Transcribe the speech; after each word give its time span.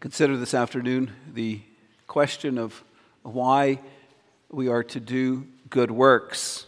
consider 0.00 0.36
this 0.36 0.54
afternoon 0.54 1.10
the 1.32 1.60
question 2.06 2.58
of 2.58 2.84
why 3.22 3.80
we 4.50 4.68
are 4.68 4.84
to 4.84 5.00
do 5.00 5.46
good 5.70 5.90
works. 5.90 6.66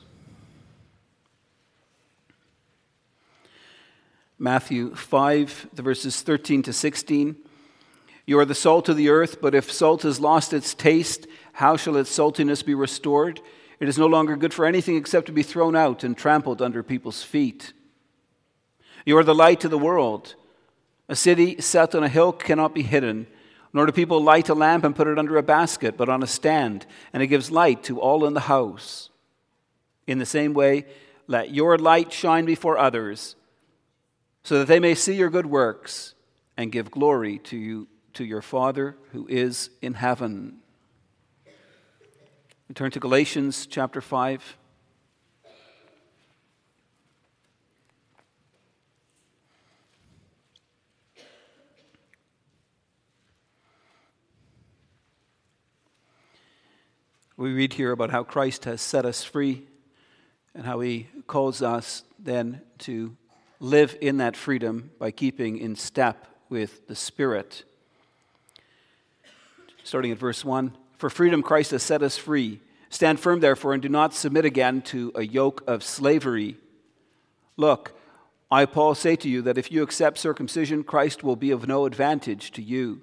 Matthew 4.39 4.95
5, 4.95 5.69
the 5.73 5.83
verses 5.83 6.23
13 6.23 6.63
to 6.63 6.73
16. 6.73 7.37
You 8.25 8.39
are 8.39 8.45
the 8.45 8.55
salt 8.55 8.89
of 8.89 8.97
the 8.97 9.09
earth, 9.09 9.41
but 9.41 9.55
if 9.55 9.73
salt 9.73 10.03
has 10.03 10.21
lost 10.21 10.53
its 10.53 10.75
taste, 10.75 11.27
how 11.55 11.77
shall 11.77 11.97
its 11.97 12.17
saltiness 12.17 12.65
be 12.65 12.75
restored? 12.75 13.41
It 13.81 13.89
is 13.89 13.99
no 13.99 14.07
longer 14.07 14.37
good 14.37 14.55
for 14.55 14.65
anything 14.65 14.97
except 14.97 15.27
to 15.27 15.33
be 15.33 15.43
thrown 15.43 15.75
out 15.75 16.05
and 16.05 16.17
trampled 16.17 16.63
under 16.63 16.83
people's 16.83 17.23
feet. 17.23 17.73
You 19.05 19.17
are 19.19 19.25
the 19.25 19.35
light 19.35 19.65
of 19.65 19.71
the 19.71 19.79
world. 19.79 20.35
A 21.09 21.17
city 21.17 21.61
set 21.61 21.95
on 21.95 22.03
a 22.03 22.09
hill 22.09 22.33
cannot 22.33 22.75
be 22.75 22.83
hidden, 22.83 23.27
nor 23.73 23.87
do 23.87 23.93
people 23.93 24.23
light 24.23 24.49
a 24.49 24.55
lamp 24.55 24.85
and 24.85 24.95
put 24.95 25.09
it 25.09 25.19
under 25.19 25.37
a 25.37 25.43
basket, 25.43 25.97
but 25.97 26.09
on 26.09 26.23
a 26.23 26.27
stand, 26.27 26.87
and 27.13 27.23
it 27.23 27.29
gives 27.29 27.51
light 27.51 27.83
to 27.85 28.01
all 28.01 28.25
in 28.25 28.35
the 28.35 28.41
house. 28.41 29.11
In 30.07 30.19
the 30.19 30.27
same 30.27 30.55
way, 30.55 30.87
let 31.27 31.51
your 31.51 31.79
light 31.79 32.13
shine 32.13 32.45
before 32.45 32.79
others, 32.79 33.37
so 34.43 34.59
that 34.59 34.69
they 34.69 34.81
may 34.81 34.95
see 34.95 35.15
your 35.15 35.31
good 35.31 35.47
works 35.47 36.15
and 36.57 36.73
give 36.73 36.91
glory 36.91 37.39
to 37.39 37.57
you 37.57 37.89
to 38.15 38.25
your 38.25 38.43
Father 38.43 38.97
who 39.13 39.27
is 39.29 39.71
in 39.81 39.95
heaven. 39.95 40.59
We 42.69 42.75
turn 42.75 42.91
to 42.91 43.01
Galatians 43.01 43.67
chapter 43.67 44.01
5. 44.01 44.57
We 57.39 57.53
read 57.53 57.75
here 57.75 57.93
about 57.93 58.11
how 58.11 58.25
Christ 58.25 58.65
has 58.65 58.81
set 58.81 59.05
us 59.05 59.23
free 59.23 59.63
and 60.57 60.67
how 60.67 60.81
he 60.81 61.07
calls 61.29 61.63
us 61.63 62.03
then 62.19 62.63
to 62.79 63.17
live 63.61 63.97
in 64.01 64.17
that 64.17 64.37
freedom 64.37 64.91
by 64.99 65.13
keeping 65.13 65.57
in 65.57 65.77
step 65.77 66.27
with 66.49 66.89
the 66.89 66.97
Spirit. 66.97 67.63
Starting 69.85 70.11
at 70.11 70.19
verse 70.19 70.45
1 70.45 70.73
For 70.97 71.09
freedom 71.09 71.41
Christ 71.45 71.71
has 71.71 71.85
set 71.85 72.03
us 72.03 72.19
free. 72.19 72.59
Stand 72.91 73.21
firm, 73.21 73.39
therefore, 73.39 73.73
and 73.73 73.81
do 73.81 73.89
not 73.89 74.15
submit 74.15 74.45
again 74.45 74.83
to 74.83 75.13
a 75.15 75.23
yoke 75.23 75.63
of 75.69 75.85
slavery. 75.85 76.57
Look, 77.57 77.97
I, 78.51 78.67
Paul, 78.67 78.97
say 78.97 79.15
to 79.15 79.29
you 79.29 79.43
that 79.43 79.59
if 79.59 79.71
you 79.71 79.85
accept 79.85 80.19
circumcision, 80.19 80.83
Christ 80.83 81.23
will 81.23 81.37
be 81.37 81.53
of 81.53 81.69
no 81.69 81.85
advantage 81.85 82.51
to 82.53 82.63
you. 82.63 83.03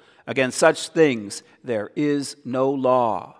Against 0.27 0.57
such 0.57 0.89
things 0.89 1.43
there 1.63 1.91
is 1.95 2.35
no 2.45 2.69
law. 2.69 3.37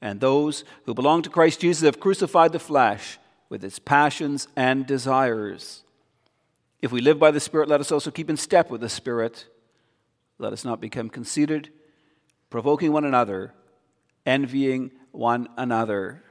And 0.00 0.20
those 0.20 0.64
who 0.84 0.94
belong 0.94 1.22
to 1.22 1.30
Christ 1.30 1.60
Jesus 1.60 1.84
have 1.84 2.00
crucified 2.00 2.52
the 2.52 2.58
flesh 2.58 3.18
with 3.48 3.64
its 3.64 3.78
passions 3.78 4.48
and 4.56 4.86
desires. 4.86 5.82
If 6.80 6.92
we 6.92 7.00
live 7.00 7.18
by 7.18 7.30
the 7.30 7.40
Spirit, 7.40 7.68
let 7.68 7.80
us 7.80 7.90
also 7.90 8.10
keep 8.10 8.30
in 8.30 8.36
step 8.36 8.70
with 8.70 8.80
the 8.80 8.88
Spirit. 8.88 9.46
Let 10.38 10.52
us 10.52 10.64
not 10.64 10.80
become 10.80 11.08
conceited, 11.08 11.70
provoking 12.50 12.92
one 12.92 13.04
another, 13.04 13.52
envying 14.24 14.92
one 15.10 15.48
another. 15.56 16.22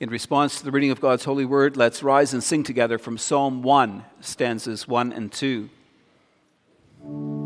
In 0.00 0.10
response 0.10 0.58
to 0.58 0.64
the 0.64 0.72
reading 0.72 0.90
of 0.90 1.00
God's 1.00 1.24
holy 1.24 1.44
word, 1.44 1.76
let's 1.76 2.02
rise 2.02 2.34
and 2.34 2.42
sing 2.42 2.64
together 2.64 2.98
from 2.98 3.16
Psalm 3.16 3.62
1, 3.62 4.04
stanzas 4.20 4.88
1 4.88 5.12
and 5.12 5.30
2 5.30 5.70
thank 7.04 7.16
you 7.16 7.43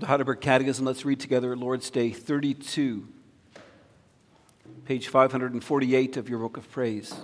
The 0.00 0.06
Heidelberg 0.06 0.40
Catechism, 0.40 0.86
let's 0.86 1.04
read 1.04 1.20
together 1.20 1.54
Lord's 1.54 1.90
Day 1.90 2.10
32, 2.10 3.06
page 4.86 5.08
548 5.08 6.16
of 6.16 6.26
your 6.26 6.38
Book 6.38 6.56
of 6.56 6.70
Praise. 6.70 7.14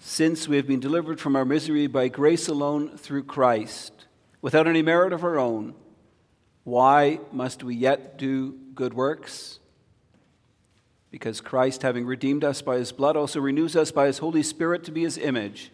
Since 0.00 0.48
we 0.48 0.56
have 0.56 0.66
been 0.66 0.80
delivered 0.80 1.20
from 1.20 1.36
our 1.36 1.44
misery 1.44 1.86
by 1.88 2.08
grace 2.08 2.48
alone 2.48 2.96
through 2.96 3.24
Christ, 3.24 4.06
without 4.40 4.66
any 4.66 4.80
merit 4.80 5.12
of 5.12 5.22
our 5.22 5.38
own, 5.38 5.74
why 6.64 7.20
must 7.30 7.62
we 7.62 7.74
yet 7.74 8.16
do 8.16 8.52
good 8.74 8.94
works? 8.94 9.58
Because 11.12 11.42
Christ, 11.42 11.82
having 11.82 12.06
redeemed 12.06 12.42
us 12.42 12.62
by 12.62 12.78
his 12.78 12.90
blood, 12.90 13.18
also 13.18 13.38
renews 13.38 13.76
us 13.76 13.92
by 13.92 14.06
his 14.06 14.18
Holy 14.18 14.42
Spirit 14.42 14.82
to 14.84 14.90
be 14.90 15.02
his 15.02 15.18
image, 15.18 15.70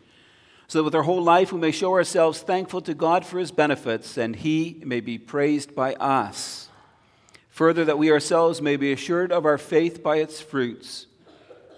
so 0.67 0.81
that 0.81 0.85
with 0.85 0.97
our 0.97 1.05
whole 1.05 1.23
life 1.23 1.53
we 1.53 1.61
may 1.61 1.71
show 1.71 1.93
ourselves 1.93 2.43
thankful 2.43 2.83
to 2.83 2.93
God 2.93 3.25
for 3.25 3.39
his 3.39 3.53
benefits, 3.53 4.19
and 4.19 4.35
he 4.35 4.83
may 4.85 4.99
be 4.99 5.17
praised 5.17 5.77
by 5.77 5.95
us. 5.95 6.69
Further, 7.51 7.85
that 7.85 7.99
we 7.99 8.11
ourselves 8.11 8.61
may 8.61 8.77
be 8.77 8.93
assured 8.93 9.31
of 9.31 9.47
our 9.47 9.59
faith 9.59 10.03
by 10.03 10.17
its 10.17 10.41
fruits, 10.41 11.07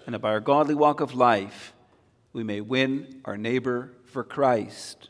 and 0.07 0.15
that 0.15 0.19
by 0.19 0.31
our 0.31 0.39
godly 0.39 0.75
walk 0.75 0.99
of 0.99 1.13
life, 1.13 1.73
we 2.33 2.43
may 2.43 2.61
win 2.61 3.21
our 3.25 3.37
neighbor 3.37 3.91
for 4.05 4.23
Christ. 4.23 5.09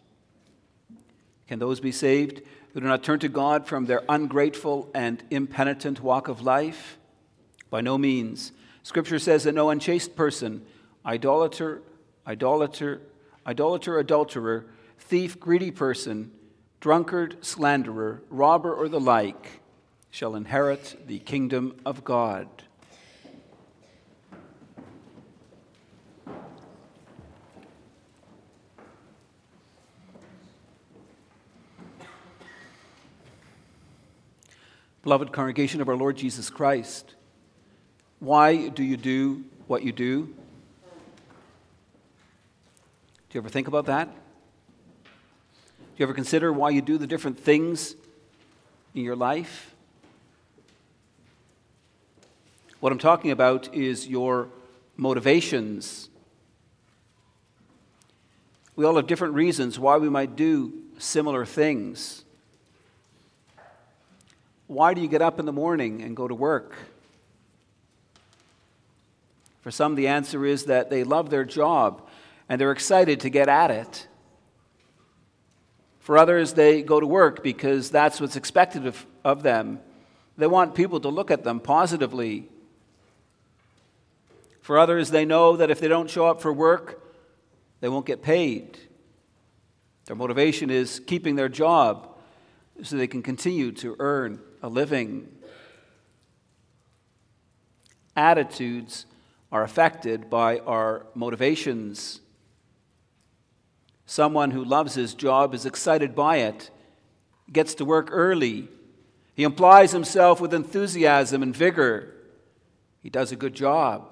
Can 1.47 1.59
those 1.59 1.79
be 1.79 1.93
saved 1.93 2.41
who 2.73 2.81
do 2.81 2.87
not 2.87 3.01
turn 3.01 3.19
to 3.19 3.29
God 3.29 3.65
from 3.65 3.85
their 3.85 4.03
ungrateful 4.09 4.89
and 4.93 5.23
impenitent 5.31 6.01
walk 6.01 6.27
of 6.27 6.41
life? 6.41 6.97
By 7.71 7.81
no 7.81 7.97
means. 7.97 8.51
Scripture 8.83 9.17
says 9.17 9.45
that 9.45 9.55
no 9.55 9.71
unchaste 9.71 10.15
person, 10.15 10.63
idolater, 11.03 11.81
idolater, 12.27 13.01
idolater, 13.47 13.97
adulterer, 13.97 14.65
thief, 14.99 15.39
greedy 15.39 15.71
person, 15.71 16.31
drunkard, 16.79 17.43
slanderer, 17.43 18.21
robber, 18.29 18.73
or 18.73 18.87
the 18.87 18.99
like 18.99 19.61
shall 20.09 20.35
inherit 20.35 21.07
the 21.07 21.19
kingdom 21.19 21.79
of 21.85 22.03
God. 22.03 22.47
Beloved 35.03 35.31
congregation 35.31 35.81
of 35.81 35.89
our 35.89 35.95
Lord 35.95 36.15
Jesus 36.15 36.49
Christ, 36.51 37.15
why 38.21 38.69
do 38.69 38.83
you 38.83 38.97
do 38.97 39.43
what 39.65 39.81
you 39.81 39.91
do? 39.91 40.25
Do 40.25 40.33
you 43.33 43.41
ever 43.41 43.49
think 43.49 43.67
about 43.67 43.87
that? 43.87 44.13
Do 45.03 45.09
you 45.97 46.03
ever 46.03 46.13
consider 46.13 46.53
why 46.53 46.69
you 46.69 46.83
do 46.83 46.99
the 46.99 47.07
different 47.07 47.39
things 47.39 47.95
in 48.93 49.03
your 49.03 49.15
life? 49.15 49.73
What 52.79 52.91
I'm 52.91 52.99
talking 52.99 53.31
about 53.31 53.73
is 53.73 54.07
your 54.07 54.49
motivations. 54.97 56.07
We 58.75 58.85
all 58.85 58.97
have 58.97 59.07
different 59.07 59.33
reasons 59.33 59.79
why 59.79 59.97
we 59.97 60.09
might 60.09 60.35
do 60.35 60.73
similar 60.99 61.43
things. 61.43 62.23
Why 64.67 64.93
do 64.93 65.01
you 65.01 65.07
get 65.07 65.23
up 65.23 65.39
in 65.39 65.47
the 65.47 65.51
morning 65.51 66.03
and 66.03 66.15
go 66.15 66.27
to 66.27 66.35
work? 66.35 66.75
For 69.61 69.71
some, 69.71 69.95
the 69.95 70.07
answer 70.07 70.45
is 70.45 70.65
that 70.65 70.89
they 70.89 71.03
love 71.03 71.29
their 71.29 71.45
job 71.45 72.07
and 72.49 72.59
they're 72.59 72.71
excited 72.71 73.21
to 73.21 73.29
get 73.29 73.47
at 73.47 73.71
it. 73.71 74.07
For 75.99 76.17
others, 76.17 76.53
they 76.53 76.81
go 76.81 76.99
to 76.99 77.05
work 77.05 77.43
because 77.43 77.91
that's 77.91 78.19
what's 78.19 78.35
expected 78.35 78.87
of, 78.87 79.05
of 79.23 79.43
them. 79.43 79.79
They 80.35 80.47
want 80.47 80.73
people 80.73 80.99
to 80.99 81.09
look 81.09 81.29
at 81.29 81.43
them 81.43 81.59
positively. 81.59 82.49
For 84.61 84.79
others, 84.79 85.11
they 85.11 85.25
know 85.25 85.55
that 85.57 85.69
if 85.69 85.79
they 85.79 85.87
don't 85.87 86.09
show 86.09 86.25
up 86.25 86.41
for 86.41 86.51
work, 86.51 87.03
they 87.81 87.89
won't 87.89 88.07
get 88.07 88.23
paid. 88.23 88.79
Their 90.05 90.15
motivation 90.15 90.71
is 90.71 90.99
keeping 90.99 91.35
their 91.35 91.49
job 91.49 92.09
so 92.81 92.95
they 92.95 93.07
can 93.07 93.21
continue 93.21 93.71
to 93.73 93.95
earn 93.99 94.39
a 94.63 94.69
living. 94.69 95.29
Attitudes 98.15 99.05
are 99.51 99.63
affected 99.63 100.29
by 100.29 100.59
our 100.59 101.05
motivations. 101.13 102.21
Someone 104.05 104.51
who 104.51 104.63
loves 104.63 104.95
his 104.95 105.13
job 105.13 105.53
is 105.53 105.65
excited 105.65 106.15
by 106.15 106.37
it, 106.37 106.69
gets 107.51 107.75
to 107.75 107.85
work 107.85 108.09
early. 108.11 108.69
He 109.35 109.43
applies 109.43 109.91
himself 109.91 110.39
with 110.39 110.53
enthusiasm 110.53 111.43
and 111.43 111.55
vigor. 111.55 112.13
He 113.01 113.09
does 113.09 113.31
a 113.31 113.35
good 113.35 113.53
job. 113.53 114.07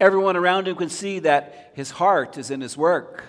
Everyone 0.00 0.36
around 0.36 0.68
him 0.68 0.76
can 0.76 0.88
see 0.88 1.20
that 1.20 1.72
his 1.74 1.92
heart 1.92 2.36
is 2.36 2.50
in 2.50 2.60
his 2.60 2.76
work. 2.76 3.24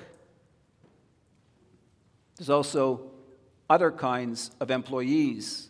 There's 2.38 2.50
also 2.50 3.12
other 3.70 3.92
kinds 3.92 4.52
of 4.60 4.72
employees 4.72 5.70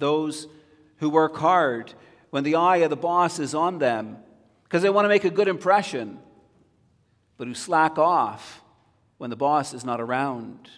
those 0.00 0.48
who 0.96 1.10
work 1.10 1.36
hard 1.36 1.94
when 2.30 2.44
the 2.44 2.54
eye 2.54 2.78
of 2.78 2.90
the 2.90 2.96
boss 2.96 3.38
is 3.38 3.54
on 3.54 3.78
them 3.78 4.16
because 4.64 4.82
they 4.82 4.90
want 4.90 5.04
to 5.04 5.08
make 5.08 5.24
a 5.24 5.30
good 5.30 5.48
impression, 5.48 6.18
but 7.36 7.46
who 7.46 7.54
slack 7.54 7.98
off 7.98 8.62
when 9.18 9.30
the 9.30 9.36
boss 9.36 9.74
is 9.74 9.84
not 9.84 10.00
around. 10.00 10.70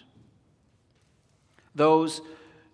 Those 1.75 2.21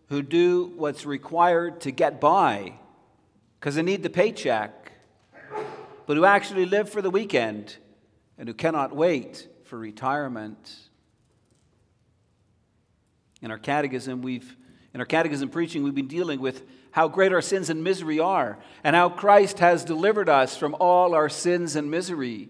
who 0.07 0.21
do 0.21 0.73
what's 0.75 1.05
required 1.05 1.81
to 1.81 1.91
get 1.91 2.19
by 2.19 2.73
because 3.59 3.75
they 3.75 3.83
need 3.83 4.01
the 4.01 4.09
paycheck, 4.09 4.91
but 6.05 6.17
who 6.17 6.25
actually 6.25 6.65
live 6.65 6.89
for 6.89 7.01
the 7.01 7.09
weekend 7.09 7.75
and 8.37 8.47
who 8.47 8.53
cannot 8.53 8.95
wait 8.95 9.47
for 9.65 9.77
retirement. 9.77 10.75
In 13.41 13.51
our 13.51 13.59
catechism, 13.59 14.21
we've 14.21 14.55
in 14.93 14.99
our 14.99 15.05
catechism 15.05 15.49
preaching, 15.49 15.83
we've 15.83 15.93
been 15.93 16.07
dealing 16.07 16.39
with 16.39 16.63
how 16.91 17.07
great 17.07 17.33
our 17.33 17.41
sins 17.41 17.69
and 17.69 17.83
misery 17.83 18.19
are, 18.19 18.57
and 18.83 18.95
how 18.95 19.09
Christ 19.09 19.59
has 19.59 19.85
delivered 19.85 20.29
us 20.29 20.57
from 20.57 20.75
all 20.79 21.13
our 21.13 21.29
sins 21.29 21.75
and 21.75 21.89
misery. 21.91 22.49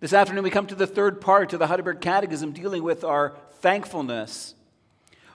This 0.00 0.12
afternoon, 0.12 0.44
we 0.44 0.50
come 0.50 0.66
to 0.66 0.74
the 0.74 0.86
third 0.86 1.20
part 1.20 1.52
of 1.52 1.58
the 1.58 1.66
Heidelberg 1.66 2.00
Catechism 2.00 2.52
dealing 2.52 2.82
with 2.82 3.04
our 3.04 3.36
thankfulness. 3.60 4.54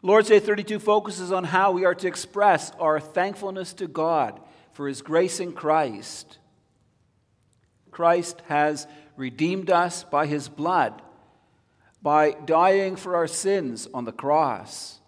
Lord's 0.01 0.29
Day 0.29 0.39
32 0.39 0.79
focuses 0.79 1.31
on 1.31 1.43
how 1.43 1.71
we 1.71 1.85
are 1.85 1.95
to 1.95 2.07
express 2.07 2.71
our 2.79 2.99
thankfulness 2.99 3.73
to 3.75 3.87
God 3.87 4.39
for 4.73 4.87
His 4.87 5.01
grace 5.01 5.39
in 5.39 5.53
Christ. 5.53 6.37
Christ 7.91 8.41
has 8.47 8.87
redeemed 9.15 9.71
us 9.71 10.03
by 10.03 10.27
His 10.27 10.49
blood, 10.49 11.01
by 12.01 12.31
dying 12.31 12.95
for 12.95 13.15
our 13.15 13.27
sins 13.27 13.87
on 13.93 14.05
the 14.05 14.11
cross. 14.11 14.99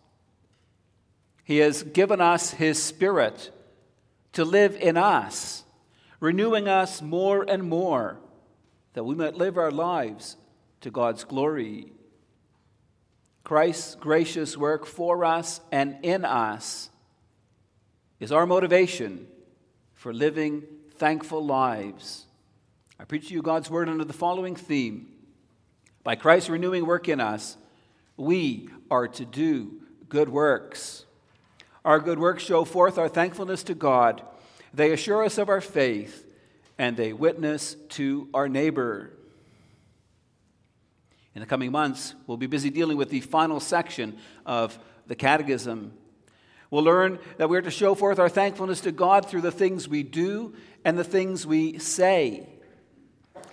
He 1.49 1.57
has 1.57 1.81
given 1.81 2.21
us 2.21 2.51
His 2.51 2.81
Spirit 2.81 3.49
to 4.33 4.45
live 4.45 4.75
in 4.75 4.97
us, 4.97 5.63
renewing 6.19 6.67
us 6.67 7.01
more 7.01 7.41
and 7.41 7.63
more, 7.63 8.19
that 8.93 9.03
we 9.03 9.15
might 9.15 9.33
live 9.33 9.57
our 9.57 9.71
lives 9.71 10.37
to 10.81 10.91
God's 10.91 11.23
glory. 11.23 11.91
Christ's 13.43 13.95
gracious 13.95 14.57
work 14.57 14.85
for 14.85 15.25
us 15.25 15.59
and 15.71 15.97
in 16.03 16.23
us 16.23 16.91
is 18.19 18.31
our 18.31 18.45
motivation 18.45 19.25
for 19.95 20.13
living 20.13 20.61
thankful 20.97 21.43
lives. 21.43 22.27
I 22.99 23.05
preach 23.05 23.29
to 23.29 23.33
you 23.33 23.41
God's 23.41 23.71
word 23.71 23.89
under 23.89 24.05
the 24.05 24.13
following 24.13 24.55
theme 24.55 25.07
By 26.03 26.15
Christ's 26.15 26.51
renewing 26.51 26.85
work 26.85 27.09
in 27.09 27.19
us, 27.19 27.57
we 28.17 28.69
are 28.91 29.07
to 29.07 29.25
do 29.25 29.81
good 30.09 30.29
works. 30.29 31.07
Our 31.86 32.00
good 32.00 32.19
works 32.19 32.43
show 32.43 32.65
forth 32.65 32.98
our 32.98 33.07
thankfulness 33.07 33.63
to 33.63 33.74
God. 33.74 34.21
They 34.74 34.91
assure 34.91 35.24
us 35.24 35.38
of 35.38 35.50
our 35.50 35.62
faith, 35.62 36.25
and 36.77 36.98
they 36.98 37.13
witness 37.13 37.75
to 37.89 38.27
our 38.33 38.50
neighbor. 38.50 39.12
In 41.33 41.41
the 41.41 41.45
coming 41.45 41.71
months, 41.71 42.15
we'll 42.27 42.38
be 42.38 42.48
busy 42.48 42.69
dealing 42.69 42.98
with 42.98 43.09
the 43.09 43.21
final 43.21 43.59
section 43.59 44.17
of 44.45 44.77
the 45.07 45.15
Catechism. 45.15 45.93
We'll 46.69 46.83
learn 46.83 47.19
that 47.38 47.50
we're 47.50 47.62
to 47.62 47.71
show 47.71 47.95
forth 47.95 48.19
our 48.19 48.29
thankfulness 48.29 48.81
to 48.81 48.91
God 48.91 49.25
through 49.25 49.41
the 49.41 49.51
things 49.51 49.88
we 49.88 50.03
do 50.03 50.53
and 50.86 50.98
the 50.98 51.03
things 51.03 51.45
we 51.48 51.79
say. 51.79 52.48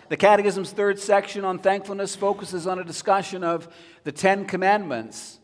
The 0.08 0.16
Catechism's 0.16 0.72
third 0.72 0.98
section 0.98 1.44
on 1.44 1.58
thankfulness 1.58 2.14
focuses 2.14 2.66
on 2.66 2.78
a 2.78 2.84
discussion 2.84 3.42
of 3.42 3.68
the 4.04 4.12
Ten 4.12 4.44
Commandments 4.44 5.38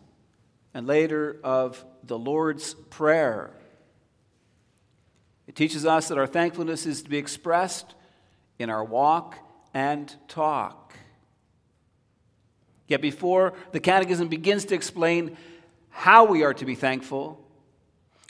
and 0.75 0.87
later 0.87 1.41
of 1.43 1.85
the 2.13 2.19
Lord's 2.19 2.75
Prayer. 2.91 3.51
It 5.47 5.57
teaches 5.57 5.87
us 5.87 6.09
that 6.09 6.19
our 6.19 6.27
thankfulness 6.27 6.85
is 6.85 7.01
to 7.01 7.09
be 7.09 7.17
expressed 7.17 7.95
in 8.59 8.69
our 8.69 8.85
walk 8.85 9.39
and 9.73 10.15
talk. 10.29 10.93
Yet 12.87 13.01
before 13.01 13.55
the 13.71 13.81
Catechism 13.81 14.29
begins 14.29 14.67
to 14.67 14.75
explain 14.75 15.39
how 15.89 16.27
we 16.27 16.45
are 16.45 16.53
to 16.53 16.67
be 16.67 16.75
thankful, 16.75 17.43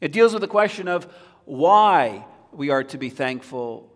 it 0.01 0.13
deals 0.13 0.33
with 0.33 0.43
the 0.43 0.47
question 0.47 0.87
of 0.87 1.13
why 1.45 2.25
we 2.53 2.71
are 2.71 2.85
to 2.85 2.99
be 2.99 3.11
thankful. 3.11 3.93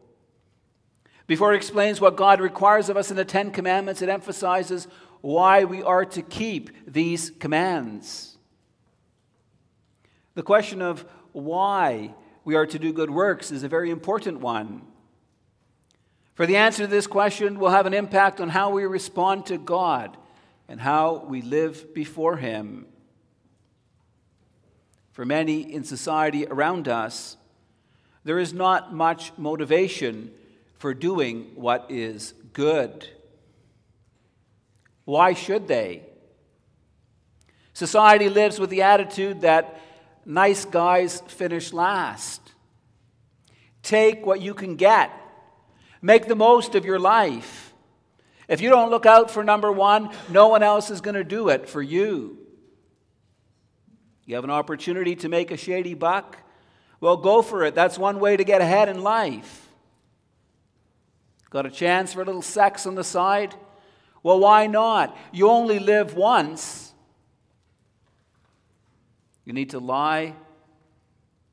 Before 1.28 1.52
it 1.52 1.58
explains 1.58 2.00
what 2.00 2.16
God 2.16 2.40
requires 2.40 2.88
of 2.88 2.96
us 2.96 3.12
in 3.12 3.16
the 3.16 3.24
Ten 3.24 3.52
Commandments, 3.52 4.02
it 4.02 4.08
emphasizes 4.08 4.88
why 5.20 5.62
we 5.62 5.84
are 5.84 6.04
to 6.06 6.22
keep 6.22 6.92
these 6.92 7.30
commands. 7.30 8.35
The 10.36 10.42
question 10.42 10.82
of 10.82 11.06
why 11.32 12.14
we 12.44 12.56
are 12.56 12.66
to 12.66 12.78
do 12.78 12.92
good 12.92 13.10
works 13.10 13.50
is 13.50 13.62
a 13.62 13.68
very 13.68 13.90
important 13.90 14.38
one. 14.40 14.82
For 16.34 16.44
the 16.44 16.58
answer 16.58 16.82
to 16.82 16.86
this 16.86 17.06
question 17.06 17.58
will 17.58 17.70
have 17.70 17.86
an 17.86 17.94
impact 17.94 18.38
on 18.42 18.50
how 18.50 18.68
we 18.68 18.84
respond 18.84 19.46
to 19.46 19.56
God 19.56 20.14
and 20.68 20.78
how 20.78 21.24
we 21.26 21.40
live 21.40 21.94
before 21.94 22.36
Him. 22.36 22.84
For 25.12 25.24
many 25.24 25.72
in 25.72 25.84
society 25.84 26.46
around 26.46 26.86
us, 26.86 27.38
there 28.22 28.38
is 28.38 28.52
not 28.52 28.92
much 28.92 29.32
motivation 29.38 30.32
for 30.74 30.92
doing 30.92 31.52
what 31.54 31.86
is 31.88 32.34
good. 32.52 33.08
Why 35.06 35.32
should 35.32 35.66
they? 35.66 36.02
Society 37.72 38.28
lives 38.28 38.58
with 38.58 38.68
the 38.68 38.82
attitude 38.82 39.40
that 39.40 39.80
nice 40.26 40.64
guys 40.64 41.22
finish 41.28 41.72
last. 41.72 42.42
Take 43.82 44.26
what 44.26 44.42
you 44.42 44.52
can 44.52 44.76
get, 44.76 45.10
make 46.02 46.26
the 46.26 46.34
most 46.34 46.74
of 46.74 46.84
your 46.84 46.98
life. 46.98 47.72
If 48.48 48.60
you 48.60 48.68
don't 48.68 48.90
look 48.90 49.06
out 49.06 49.30
for 49.30 49.42
number 49.42 49.72
one, 49.72 50.10
no 50.28 50.48
one 50.48 50.62
else 50.62 50.90
is 50.90 51.00
going 51.00 51.14
to 51.14 51.24
do 51.24 51.48
it 51.48 51.68
for 51.68 51.80
you. 51.80 52.38
You 54.24 54.34
have 54.34 54.44
an 54.44 54.50
opportunity 54.50 55.14
to 55.16 55.28
make 55.28 55.50
a 55.52 55.56
shady 55.56 55.94
buck? 55.94 56.36
Well, 57.00 57.16
go 57.16 57.42
for 57.42 57.64
it. 57.64 57.74
That's 57.74 57.98
one 57.98 58.18
way 58.18 58.36
to 58.36 58.44
get 58.44 58.60
ahead 58.60 58.88
in 58.88 59.02
life. 59.02 59.68
Got 61.50 61.66
a 61.66 61.70
chance 61.70 62.12
for 62.12 62.22
a 62.22 62.24
little 62.24 62.42
sex 62.42 62.86
on 62.86 62.96
the 62.96 63.04
side? 63.04 63.54
Well, 64.22 64.40
why 64.40 64.66
not? 64.66 65.16
You 65.32 65.48
only 65.48 65.78
live 65.78 66.14
once. 66.14 66.85
You 69.46 69.52
need 69.52 69.70
to 69.70 69.78
lie 69.78 70.34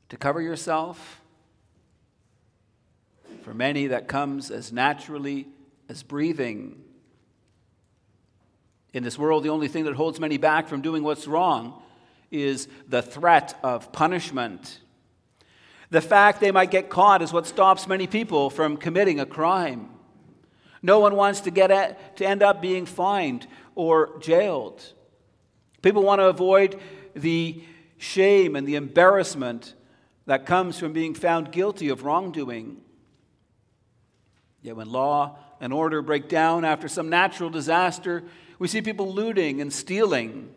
to 0.09 0.17
cover 0.17 0.41
yourself. 0.41 1.21
For 3.43 3.53
many, 3.53 3.87
that 3.87 4.07
comes 4.07 4.49
as 4.51 4.73
naturally 4.73 5.47
as 5.87 6.01
breathing. 6.01 6.83
In 8.93 9.03
this 9.03 9.17
world, 9.17 9.43
the 9.43 9.49
only 9.49 9.67
thing 9.67 9.85
that 9.85 9.93
holds 9.93 10.19
many 10.19 10.37
back 10.37 10.67
from 10.67 10.81
doing 10.81 11.03
what's 11.03 11.27
wrong 11.27 11.81
is 12.31 12.67
the 12.87 13.01
threat 13.01 13.57
of 13.63 13.91
punishment. 13.91 14.79
The 15.91 16.01
fact 16.01 16.41
they 16.41 16.51
might 16.51 16.71
get 16.71 16.89
caught 16.89 17.21
is 17.21 17.31
what 17.31 17.45
stops 17.45 17.87
many 17.87 18.07
people 18.07 18.49
from 18.49 18.75
committing 18.75 19.19
a 19.19 19.25
crime. 19.25 19.89
No 20.81 20.99
one 20.99 21.15
wants 21.15 21.41
to, 21.41 21.51
get 21.51 21.69
at, 21.69 22.17
to 22.17 22.25
end 22.25 22.41
up 22.41 22.59
being 22.59 22.87
fined 22.87 23.45
or 23.75 24.17
jailed. 24.19 24.83
People 25.83 26.01
want 26.01 26.19
to 26.19 26.25
avoid 26.25 26.79
the 27.15 27.61
shame 28.03 28.55
and 28.55 28.67
the 28.67 28.75
embarrassment 28.75 29.73
that 30.25 30.45
comes 30.45 30.77
from 30.77 30.93
being 30.93 31.13
found 31.13 31.51
guilty 31.51 31.89
of 31.89 32.03
wrongdoing. 32.03 32.77
Yet 34.61 34.75
when 34.75 34.91
law 34.91 35.37
and 35.59 35.73
order 35.73 36.01
break 36.01 36.29
down 36.29 36.65
after 36.65 36.87
some 36.87 37.09
natural 37.09 37.49
disaster, 37.49 38.23
we 38.59 38.67
see 38.67 38.81
people 38.81 39.11
looting 39.11 39.61
and 39.61 39.71
stealing. 39.71 40.53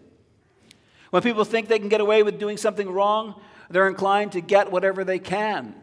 When 1.10 1.22
people 1.22 1.44
think 1.44 1.68
they 1.68 1.78
can 1.78 1.88
get 1.88 2.00
away 2.00 2.22
with 2.22 2.38
doing 2.38 2.56
something 2.56 2.90
wrong, 2.90 3.40
they're 3.70 3.88
inclined 3.88 4.32
to 4.32 4.40
get 4.40 4.70
whatever 4.70 5.04
they 5.04 5.18
can. 5.18 5.74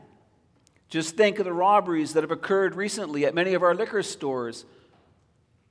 Just 0.89 1.17
think 1.17 1.39
of 1.39 1.45
the 1.45 1.53
robberies 1.53 2.13
that 2.13 2.23
have 2.23 2.31
occurred 2.31 2.75
recently 2.75 3.25
at 3.25 3.33
many 3.33 3.55
of 3.55 3.63
our 3.63 3.73
liquor 3.73 4.03
stores 4.03 4.65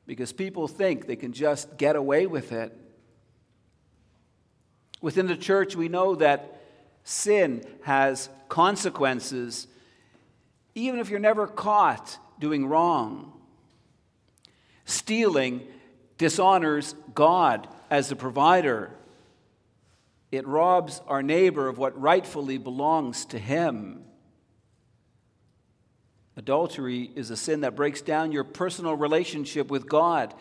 because 0.07 0.33
people 0.33 0.67
think 0.69 1.07
they 1.07 1.17
can 1.17 1.33
just 1.33 1.77
get 1.77 1.97
away 1.97 2.27
with 2.27 2.53
it. 2.53 2.77
Within 5.03 5.27
the 5.27 5.37
church, 5.37 5.77
we 5.77 5.89
know 5.89 6.15
that 6.15 6.63
sin 7.05 7.65
has 7.83 8.31
consequences, 8.49 9.67
even 10.75 11.01
if 11.01 11.11
you're 11.11 11.19
never 11.19 11.47
caught 11.47 12.19
doing 12.39 12.67
wrong. 12.67 13.33
Stealing 14.85 15.67
dishonors 16.19 16.95
God 17.15 17.69
as 17.91 18.09
the 18.09 18.17
provider. 18.17 18.91
It 20.31 20.47
robs 20.47 21.03
our 21.09 21.23
neighbor 21.23 21.69
of 21.69 21.79
what 21.79 22.01
rightfully 22.01 22.57
belongs 22.57 23.25
to 23.27 23.39
him. 23.39 24.05
Adultery 26.37 27.11
is 27.15 27.31
a 27.31 27.37
sin 27.37 27.61
that 27.63 27.77
breaks 27.77 28.01
down 28.01 28.33
your 28.33 28.45
personal 28.45 28.95
relationship 28.95 29.69
with 29.69 29.89
God 29.89 30.33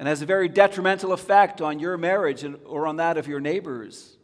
and 0.00 0.08
has 0.08 0.22
a 0.22 0.26
very 0.26 0.48
detrimental 0.48 1.12
effect 1.12 1.60
on 1.60 1.78
your 1.78 1.98
marriage 1.98 2.42
or 2.64 2.86
on 2.86 2.96
that 2.96 3.18
of 3.18 3.28
your 3.28 3.38
neighbors. 3.38 4.16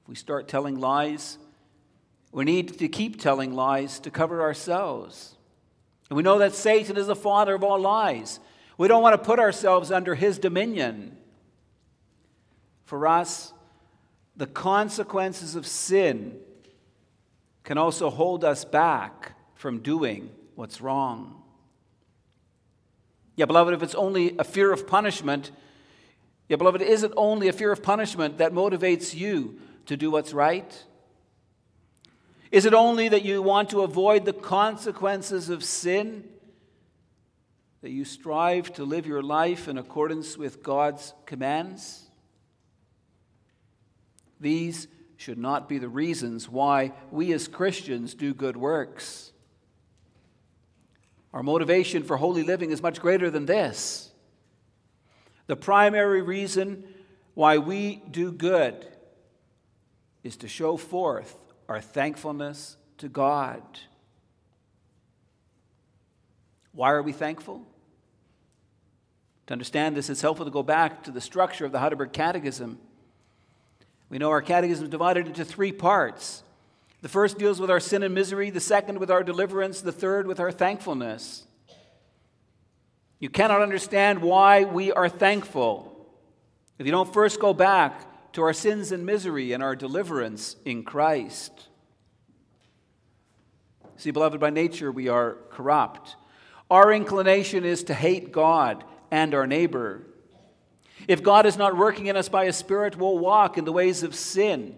If 0.00 0.08
we 0.08 0.14
start 0.14 0.46
telling 0.46 0.78
lies, 0.78 1.38
we 2.30 2.44
need 2.44 2.78
to 2.78 2.86
keep 2.86 3.20
telling 3.20 3.52
lies 3.52 3.98
to 3.98 4.10
cover 4.12 4.42
ourselves. 4.42 5.34
And 6.08 6.16
we 6.16 6.22
know 6.22 6.38
that 6.38 6.54
Satan 6.54 6.96
is 6.96 7.08
the 7.08 7.16
father 7.16 7.56
of 7.56 7.64
all 7.64 7.80
lies. 7.80 8.38
We 8.78 8.86
don't 8.86 9.02
want 9.02 9.20
to 9.20 9.26
put 9.26 9.40
ourselves 9.40 9.90
under 9.90 10.14
his 10.14 10.38
dominion. 10.38 11.16
For 12.84 13.08
us, 13.08 13.52
the 14.36 14.46
consequences 14.46 15.56
of 15.56 15.66
sin 15.66 16.38
can 17.64 17.76
also 17.76 18.08
hold 18.08 18.44
us 18.44 18.64
back 18.64 19.32
from 19.56 19.80
doing 19.80 20.30
what's 20.54 20.80
wrong. 20.80 21.42
Yeah, 23.40 23.46
beloved, 23.46 23.72
if 23.72 23.82
it's 23.82 23.94
only 23.94 24.36
a 24.38 24.44
fear 24.44 24.70
of 24.70 24.86
punishment, 24.86 25.50
yeah, 26.50 26.58
beloved, 26.58 26.82
is 26.82 27.04
it 27.04 27.12
only 27.16 27.48
a 27.48 27.54
fear 27.54 27.72
of 27.72 27.82
punishment 27.82 28.36
that 28.36 28.52
motivates 28.52 29.14
you 29.14 29.58
to 29.86 29.96
do 29.96 30.10
what's 30.10 30.34
right? 30.34 30.84
Is 32.50 32.66
it 32.66 32.74
only 32.74 33.08
that 33.08 33.24
you 33.24 33.40
want 33.40 33.70
to 33.70 33.80
avoid 33.80 34.26
the 34.26 34.34
consequences 34.34 35.48
of 35.48 35.64
sin? 35.64 36.28
That 37.80 37.92
you 37.92 38.04
strive 38.04 38.74
to 38.74 38.84
live 38.84 39.06
your 39.06 39.22
life 39.22 39.68
in 39.68 39.78
accordance 39.78 40.36
with 40.36 40.62
God's 40.62 41.14
commands? 41.24 42.10
These 44.38 44.86
should 45.16 45.38
not 45.38 45.66
be 45.66 45.78
the 45.78 45.88
reasons 45.88 46.46
why 46.46 46.92
we 47.10 47.32
as 47.32 47.48
Christians 47.48 48.12
do 48.12 48.34
good 48.34 48.58
works. 48.58 49.32
Our 51.32 51.42
motivation 51.42 52.02
for 52.02 52.16
holy 52.16 52.42
living 52.42 52.70
is 52.70 52.82
much 52.82 53.00
greater 53.00 53.30
than 53.30 53.46
this. 53.46 54.10
The 55.46 55.56
primary 55.56 56.22
reason 56.22 56.84
why 57.34 57.58
we 57.58 58.02
do 58.10 58.32
good 58.32 58.86
is 60.22 60.36
to 60.38 60.48
show 60.48 60.76
forth 60.76 61.34
our 61.68 61.80
thankfulness 61.80 62.76
to 62.98 63.08
God. 63.08 63.62
Why 66.72 66.90
are 66.90 67.02
we 67.02 67.12
thankful? 67.12 67.66
To 69.46 69.52
understand 69.52 69.96
this, 69.96 70.10
it's 70.10 70.20
helpful 70.20 70.44
to 70.44 70.50
go 70.52 70.62
back 70.62 71.04
to 71.04 71.10
the 71.10 71.20
structure 71.20 71.64
of 71.64 71.72
the 71.72 71.78
Heidelberg 71.78 72.12
Catechism. 72.12 72.78
We 74.08 74.18
know 74.18 74.30
our 74.30 74.42
catechism 74.42 74.84
is 74.84 74.90
divided 74.90 75.26
into 75.26 75.44
three 75.44 75.72
parts. 75.72 76.42
The 77.02 77.08
first 77.08 77.38
deals 77.38 77.60
with 77.60 77.70
our 77.70 77.80
sin 77.80 78.02
and 78.02 78.14
misery, 78.14 78.50
the 78.50 78.60
second 78.60 78.98
with 78.98 79.10
our 79.10 79.22
deliverance, 79.22 79.80
the 79.80 79.92
third 79.92 80.26
with 80.26 80.38
our 80.38 80.52
thankfulness. 80.52 81.46
You 83.18 83.30
cannot 83.30 83.62
understand 83.62 84.22
why 84.22 84.64
we 84.64 84.92
are 84.92 85.08
thankful 85.08 86.08
if 86.78 86.86
you 86.86 86.92
don't 86.92 87.12
first 87.12 87.40
go 87.40 87.52
back 87.52 88.32
to 88.32 88.42
our 88.42 88.52
sins 88.52 88.92
and 88.92 89.04
misery 89.04 89.52
and 89.52 89.62
our 89.62 89.76
deliverance 89.76 90.56
in 90.64 90.82
Christ. 90.82 91.68
See, 93.96 94.10
beloved, 94.10 94.40
by 94.40 94.50
nature 94.50 94.90
we 94.90 95.08
are 95.08 95.36
corrupt. 95.50 96.16
Our 96.70 96.92
inclination 96.92 97.64
is 97.64 97.84
to 97.84 97.94
hate 97.94 98.32
God 98.32 98.84
and 99.10 99.34
our 99.34 99.46
neighbor. 99.46 100.02
If 101.08 101.22
God 101.22 101.44
is 101.44 101.56
not 101.56 101.76
working 101.76 102.06
in 102.06 102.16
us 102.16 102.28
by 102.28 102.46
His 102.46 102.56
Spirit, 102.56 102.96
we'll 102.96 103.18
walk 103.18 103.58
in 103.58 103.64
the 103.64 103.72
ways 103.72 104.02
of 104.02 104.14
sin. 104.14 104.76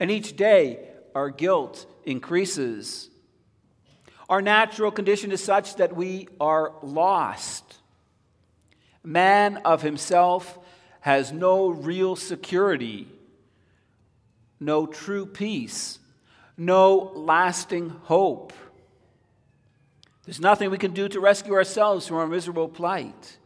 And 0.00 0.10
each 0.10 0.36
day, 0.36 0.88
our 1.14 1.28
guilt 1.30 1.86
increases. 2.04 3.10
Our 4.28 4.40
natural 4.40 4.90
condition 4.90 5.30
is 5.30 5.44
such 5.44 5.76
that 5.76 5.94
we 5.94 6.28
are 6.40 6.72
lost. 6.82 7.76
Man 9.04 9.58
of 9.58 9.82
himself 9.82 10.58
has 11.00 11.32
no 11.32 11.68
real 11.68 12.16
security, 12.16 13.08
no 14.58 14.86
true 14.86 15.26
peace, 15.26 15.98
no 16.56 17.12
lasting 17.14 17.88
hope. 17.88 18.52
There's 20.24 20.40
nothing 20.40 20.70
we 20.70 20.78
can 20.78 20.92
do 20.92 21.08
to 21.08 21.20
rescue 21.20 21.54
ourselves 21.54 22.06
from 22.06 22.18
our 22.18 22.26
miserable 22.26 22.68
plight. 22.68 23.38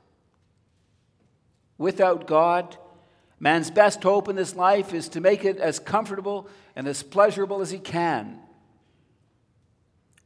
Without 1.78 2.26
God, 2.26 2.76
man's 3.44 3.70
best 3.70 4.02
hope 4.02 4.30
in 4.30 4.37
this 4.37 4.57
life 4.57 4.94
is 4.94 5.11
to 5.11 5.20
make 5.20 5.44
it 5.44 5.59
as 5.59 5.78
comfortable 5.78 6.48
and 6.74 6.88
as 6.88 7.02
pleasurable 7.02 7.61
as 7.61 7.70
he 7.70 7.78
can. 7.78 8.38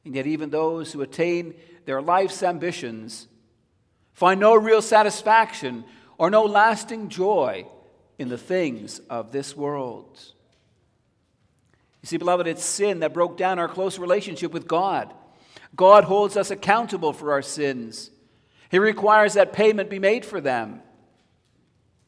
And 0.05 0.15
yet, 0.15 0.29
even 0.29 0.51
those 0.51 0.93
who 0.93 1.03
attain 1.03 1.55
their 1.85 2.01
life's 2.01 2.45
ambitions 2.45 3.27
find 4.13 4.39
no 4.39 4.55
real 4.55 4.81
satisfaction 4.81 5.85
or 6.17 6.31
no 6.31 6.45
lasting 6.45 7.09
joy 7.09 7.67
in 8.21 8.29
the 8.29 8.39
things 8.39 9.01
of 9.11 9.33
this 9.33 9.57
world. 9.57 10.17
You 12.03 12.07
see, 12.07 12.19
beloved, 12.19 12.47
it's 12.47 12.65
sin 12.65 13.01
that 13.01 13.15
broke 13.15 13.37
down 13.37 13.59
our 13.59 13.69
close 13.69 13.99
relationship 13.99 14.53
with 14.53 14.69
God. 14.69 15.13
God 15.75 16.05
holds 16.05 16.37
us 16.37 16.53
accountable 16.53 17.13
for 17.13 17.33
our 17.33 17.43
sins. 17.43 18.13
He 18.71 18.79
requires 18.79 19.35
that 19.35 19.53
payment 19.53 19.91
be 19.91 19.99
made 19.99 20.25
for 20.25 20.41
them. 20.41 20.83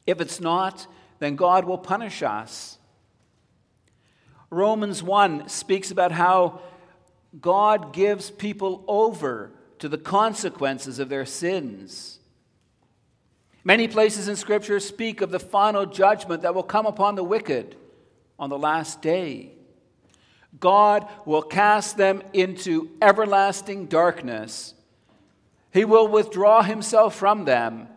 If 0.07 0.21
it's 0.21 0.41
not, 0.41 0.87
then 1.21 1.37
God 1.37 1.65
will 1.65 1.79
punish 1.79 2.23
us. 2.23 2.79
Romans 4.51 5.01
1 5.01 5.49
speaks 5.49 5.93
about 5.93 6.11
how 6.11 6.61
God 7.41 7.93
gives 7.93 8.31
people 8.31 8.83
over 8.89 9.53
to 9.79 9.89
the 9.89 9.99
consequences 9.99 10.99
of 10.99 11.09
their 11.09 11.25
sins. 11.25 12.19
Many 13.63 13.87
places 13.87 14.27
in 14.27 14.37
Scripture 14.37 14.81
speak 14.81 15.21
of 15.21 15.31
the 15.31 15.39
final 15.39 15.87
judgment 15.87 16.43
that 16.43 16.55
will 16.55 16.65
come 16.65 16.87
upon 16.87 17.15
the 17.15 17.23
wicked 17.23 17.77
on 18.39 18.51
the 18.51 18.59
last 18.59 19.01
day. 19.03 19.53
God 20.59 21.07
will 21.27 21.43
cast 21.43 21.97
them 21.97 22.23
into 22.33 22.91
everlasting 23.01 23.87
darkness. 23.87 24.75
He 25.73 25.85
will 25.85 26.09
withdraw 26.09 26.63
himself 26.63 27.15
from 27.15 27.45
them. 27.45 27.89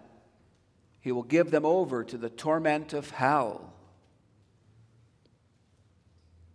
He 1.04 1.12
will 1.12 1.24
give 1.24 1.52
them 1.52 1.66
over 1.66 2.06
to 2.06 2.18
the 2.18 2.30
torment 2.30 2.94
of 2.94 3.10
hell. 3.12 3.74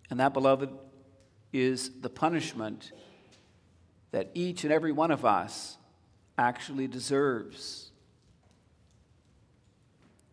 And 0.08 0.18
that, 0.20 0.32
beloved, 0.32 0.70
is 1.52 2.00
the 2.00 2.08
punishment 2.08 2.92
that 4.10 4.30
each 4.32 4.64
and 4.64 4.72
every 4.72 4.90
one 4.90 5.10
of 5.10 5.26
us 5.26 5.76
actually 6.38 6.86
deserves. 6.86 7.90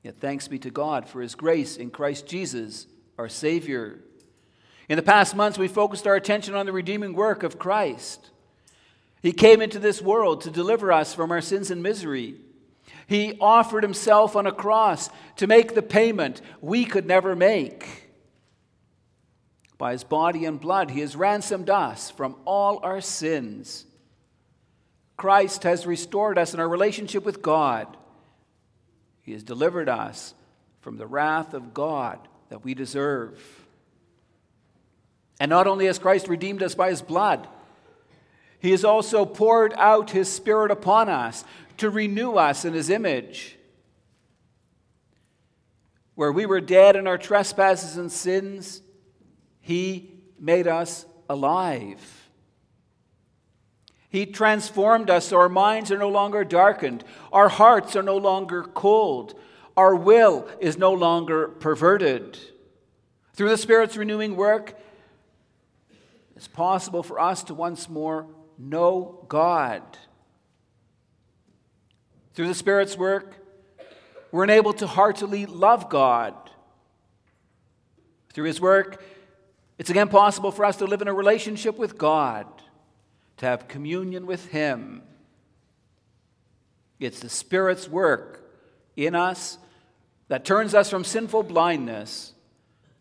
Yet 0.02 0.16
thanks 0.18 0.48
be 0.48 0.60
to 0.60 0.70
God 0.72 1.10
for 1.10 1.20
his 1.20 1.36
grace 1.36 1.76
in 1.76 1.90
Christ 1.90 2.26
Jesus, 2.26 2.88
our 3.18 3.28
Savior. 3.28 4.00
In 4.88 4.96
the 4.96 5.04
past 5.04 5.36
months, 5.36 5.58
we 5.58 5.68
focused 5.68 6.08
our 6.08 6.16
attention 6.16 6.56
on 6.56 6.66
the 6.66 6.72
redeeming 6.72 7.16
work 7.16 7.44
of 7.44 7.60
Christ. 7.60 8.30
He 9.22 9.34
came 9.34 9.62
into 9.62 9.80
this 9.80 10.02
world 10.02 10.40
to 10.42 10.52
deliver 10.52 10.94
us 10.94 11.14
from 11.14 11.32
our 11.32 11.42
sins 11.42 11.70
and 11.70 11.84
misery. 11.84 12.36
He 13.08 13.38
offered 13.40 13.84
himself 13.84 14.36
on 14.36 14.48
a 14.48 14.52
cross 14.52 15.10
to 15.38 15.48
make 15.48 15.76
the 15.76 15.82
payment 15.82 16.42
we 16.62 16.86
could 16.86 17.06
never 17.06 17.36
make. 17.36 18.10
By 19.78 19.92
his 19.92 20.04
body 20.04 20.46
and 20.46 20.60
blood, 20.60 20.92
he 20.92 21.02
has 21.02 21.16
ransomed 21.16 21.70
us 21.70 22.10
from 22.10 22.36
all 22.46 22.80
our 22.84 23.02
sins. 23.02 23.86
Christ 25.18 25.64
has 25.64 25.86
restored 25.86 26.38
us 26.38 26.54
in 26.54 26.60
our 26.60 26.68
relationship 26.68 27.26
with 27.26 27.42
God. 27.42 27.98
He 29.22 29.34
has 29.34 29.44
delivered 29.44 29.90
us 29.90 30.34
from 30.82 30.98
the 30.98 31.08
wrath 31.08 31.54
of 31.54 31.74
God 31.74 32.20
that 32.50 32.64
we 32.64 32.74
deserve. 32.74 33.42
And 35.40 35.50
not 35.50 35.68
only 35.68 35.88
has 35.88 36.00
Christ 36.00 36.28
redeemed 36.28 36.64
us 36.64 36.76
by 36.76 36.90
his 36.90 37.02
blood, 37.02 37.48
he 38.60 38.72
has 38.72 38.86
also 38.86 39.26
poured 39.26 39.74
out 39.74 40.12
his 40.12 40.32
Spirit 40.32 40.72
upon 40.72 41.10
us 41.10 41.44
to 41.78 41.90
renew 41.90 42.34
us 42.34 42.66
in 42.66 42.74
his 42.74 42.90
image. 42.90 43.58
Where 46.16 46.32
we 46.32 46.46
were 46.46 46.62
dead 46.62 46.96
in 46.96 47.08
our 47.08 47.18
trespasses 47.18 47.98
and 47.98 48.12
sins, 48.12 48.82
he 49.62 50.12
made 50.40 50.68
us 50.68 51.06
alive. 51.30 52.30
He 54.10 54.26
transformed 54.26 55.10
us 55.10 55.34
our 55.34 55.50
minds 55.50 55.92
are 55.92 55.98
no 55.98 56.08
longer 56.08 56.46
darkened, 56.46 57.04
our 57.34 57.50
hearts 57.50 57.98
are 57.98 58.04
no 58.04 58.16
longer 58.16 58.64
cold, 58.64 59.38
our 59.76 59.94
will 59.94 60.48
is 60.62 60.78
no 60.78 60.94
longer 60.94 61.50
perverted. 61.50 62.40
Through 63.34 63.50
the 63.50 63.58
Spirit's 63.58 63.98
renewing 63.98 64.38
work, 64.38 64.80
it's 66.38 66.48
possible 66.48 67.04
for 67.04 67.20
us 67.20 67.44
to 67.44 67.54
once 67.54 67.90
more 67.90 68.28
know 68.58 69.26
God. 69.28 69.82
Through 72.36 72.50
the 72.50 72.54
Spirit's 72.54 72.98
work, 72.98 73.34
we're 74.30 74.44
enabled 74.44 74.80
to 74.80 74.88
heartily 74.88 75.46
love 75.46 75.90
God. 75.90 76.34
Through 78.34 78.44
His 78.44 78.60
work, 78.60 79.02
it's 79.78 79.90
again 79.90 80.10
possible 80.10 80.52
for 80.52 80.66
us 80.66 80.76
to 80.78 80.86
live 80.86 81.02
in 81.02 81.08
a 81.08 81.14
relationship 81.14 81.78
with 81.78 81.98
God, 81.98 82.46
to 83.38 83.46
have 83.46 83.70
communion 83.70 84.26
with 84.26 84.48
Him. 84.48 85.02
It's 87.00 87.22
the 87.22 87.30
Spirit's 87.30 87.88
work 87.88 88.44
in 88.98 89.16
us 89.16 89.58
that 90.28 90.44
turns 90.44 90.74
us 90.74 90.90
from 90.90 91.06
sinful 91.06 91.44
blindness 91.44 92.34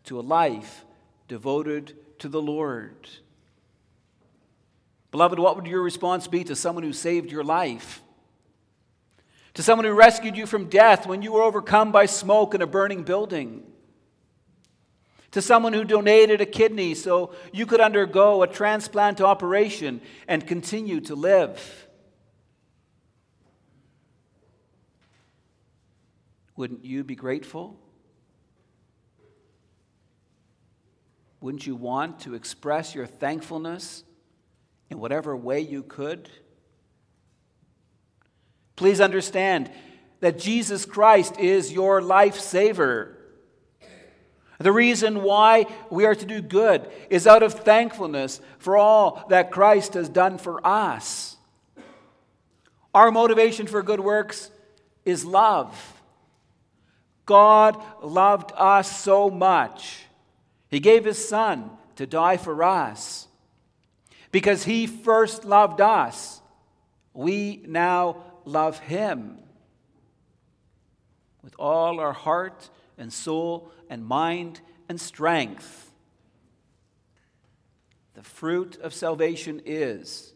to 0.05 0.17
a 0.17 0.21
life 0.21 0.85
devoted 1.27 1.93
to 2.19 2.29
the 2.29 2.41
Lord. 2.41 3.09
Beloved, 5.11 5.39
what 5.39 5.57
would 5.57 5.67
your 5.67 5.81
response 5.81 6.27
be 6.27 6.45
to 6.45 6.55
someone 6.55 6.85
who 6.85 6.93
saved 6.93 7.31
your 7.33 7.43
life? 7.43 8.01
To 9.55 9.63
someone 9.63 9.85
who 9.85 9.93
rescued 9.93 10.37
you 10.37 10.45
from 10.45 10.69
death 10.69 11.07
when 11.07 11.21
you 11.21 11.33
were 11.33 11.41
overcome 11.41 11.91
by 11.91 12.05
smoke 12.05 12.53
in 12.53 12.61
a 12.61 12.67
burning 12.67 13.03
building? 13.03 13.63
to 15.35 15.41
someone 15.41 15.73
who 15.73 15.83
donated 15.83 16.39
a 16.39 16.45
kidney 16.45 16.95
so 16.95 17.33
you 17.51 17.65
could 17.65 17.81
undergo 17.81 18.41
a 18.41 18.47
transplant 18.47 19.19
operation 19.19 19.99
and 20.29 20.47
continue 20.47 21.01
to 21.01 21.13
live. 21.13 21.89
Wouldn't 26.55 26.85
you 26.85 27.03
be 27.03 27.15
grateful? 27.15 27.77
Wouldn't 31.41 31.67
you 31.67 31.75
want 31.75 32.21
to 32.21 32.33
express 32.33 32.95
your 32.95 33.05
thankfulness 33.05 34.05
in 34.89 34.99
whatever 34.99 35.35
way 35.35 35.59
you 35.59 35.83
could? 35.83 36.29
Please 38.75 38.99
understand 38.99 39.71
that 40.19 40.39
Jesus 40.39 40.85
Christ 40.85 41.39
is 41.39 41.71
your 41.71 42.01
life 42.01 42.39
saver. 42.39 43.15
The 44.57 44.71
reason 44.71 45.21
why 45.23 45.65
we 45.89 46.05
are 46.05 46.15
to 46.15 46.25
do 46.25 46.41
good 46.41 46.89
is 47.09 47.27
out 47.27 47.43
of 47.43 47.53
thankfulness 47.53 48.39
for 48.57 48.77
all 48.77 49.25
that 49.29 49.51
Christ 49.51 49.95
has 49.95 50.07
done 50.07 50.37
for 50.37 50.65
us. 50.65 51.35
Our 52.93 53.11
motivation 53.11 53.67
for 53.67 53.83
good 53.83 53.99
works 53.99 54.49
is 55.03 55.25
love. 55.25 56.01
God 57.25 57.81
loved 58.01 58.51
us 58.55 59.01
so 59.01 59.29
much, 59.29 60.05
He 60.69 60.79
gave 60.79 61.05
His 61.05 61.27
Son 61.27 61.71
to 61.95 62.05
die 62.05 62.37
for 62.37 62.63
us. 62.63 63.27
Because 64.31 64.63
He 64.63 64.87
first 64.87 65.43
loved 65.43 65.81
us, 65.81 66.41
we 67.13 67.63
now 67.67 68.23
love 68.45 68.79
Him 68.79 69.37
with 71.43 71.55
all 71.59 71.99
our 71.99 72.13
heart 72.13 72.69
and 72.97 73.11
soul 73.11 73.71
and 73.89 74.05
mind 74.05 74.61
and 74.89 74.99
strength. 74.99 75.91
The 78.15 78.23
fruit 78.23 78.77
of 78.77 78.93
salvation 78.93 79.61
is 79.65 80.33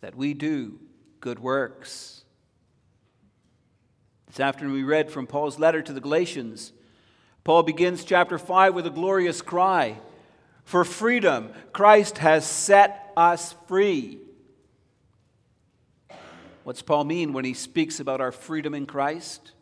that 0.00 0.16
we 0.16 0.34
do 0.34 0.78
good 1.20 1.38
works. 1.38 2.24
This 4.26 4.40
afternoon 4.40 4.74
we 4.74 4.82
read 4.82 5.10
from 5.10 5.26
Paul's 5.26 5.58
letter 5.58 5.82
to 5.82 5.92
the 5.92 6.00
Galatians. 6.00 6.72
Paul 7.44 7.62
begins 7.62 8.04
chapter 8.04 8.38
5 8.38 8.74
with 8.74 8.86
a 8.86 8.90
glorious 8.90 9.42
cry 9.42 9.98
For 10.64 10.84
freedom, 10.84 11.50
Christ 11.72 12.18
has 12.18 12.44
set 12.44 13.12
us 13.16 13.54
free. 13.66 14.18
What's 16.64 16.82
Paul 16.82 17.04
mean 17.04 17.32
when 17.32 17.44
he 17.44 17.54
speaks 17.54 18.00
about 18.00 18.20
our 18.20 18.32
freedom 18.32 18.74
in 18.74 18.86
Christ? 18.86 19.52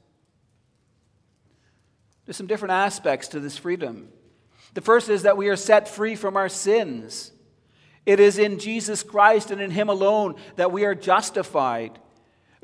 There's 2.24 2.36
some 2.36 2.46
different 2.46 2.72
aspects 2.72 3.28
to 3.28 3.40
this 3.40 3.56
freedom. 3.56 4.08
The 4.74 4.80
first 4.80 5.08
is 5.08 5.22
that 5.22 5.36
we 5.36 5.48
are 5.48 5.56
set 5.56 5.88
free 5.88 6.14
from 6.14 6.36
our 6.36 6.48
sins. 6.48 7.32
It 8.04 8.20
is 8.20 8.38
in 8.38 8.58
Jesus 8.58 9.02
Christ 9.02 9.50
and 9.50 9.60
in 9.60 9.70
Him 9.70 9.88
alone 9.88 10.34
that 10.56 10.72
we 10.72 10.84
are 10.84 10.94
justified. 10.94 11.98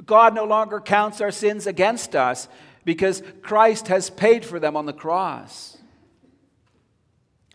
God 0.04 0.34
no 0.34 0.44
longer 0.44 0.80
counts 0.80 1.20
our 1.20 1.30
sins 1.30 1.66
against 1.66 2.14
us 2.14 2.48
because 2.84 3.22
Christ 3.42 3.88
has 3.88 4.10
paid 4.10 4.44
for 4.44 4.60
them 4.60 4.76
on 4.76 4.86
the 4.86 4.92
cross. 4.92 5.78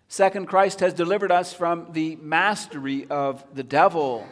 Second, 0.08 0.48
Christ 0.48 0.80
has 0.80 0.94
delivered 0.94 1.32
us 1.32 1.54
from 1.54 1.88
the 1.92 2.15
mastery 2.15 3.06
of 3.08 3.46
the 3.54 3.63
devil. 3.63 4.28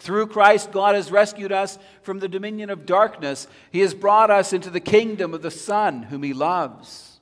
Through 0.00 0.28
Christ, 0.28 0.72
God 0.72 0.94
has 0.94 1.12
rescued 1.12 1.52
us 1.52 1.78
from 2.02 2.18
the 2.18 2.28
dominion 2.28 2.70
of 2.70 2.86
darkness. 2.86 3.46
He 3.70 3.80
has 3.80 3.92
brought 3.92 4.30
us 4.30 4.54
into 4.54 4.70
the 4.70 4.80
kingdom 4.80 5.34
of 5.34 5.42
the 5.42 5.50
Son, 5.50 6.04
whom 6.04 6.22
He 6.22 6.32
loves. 6.32 7.20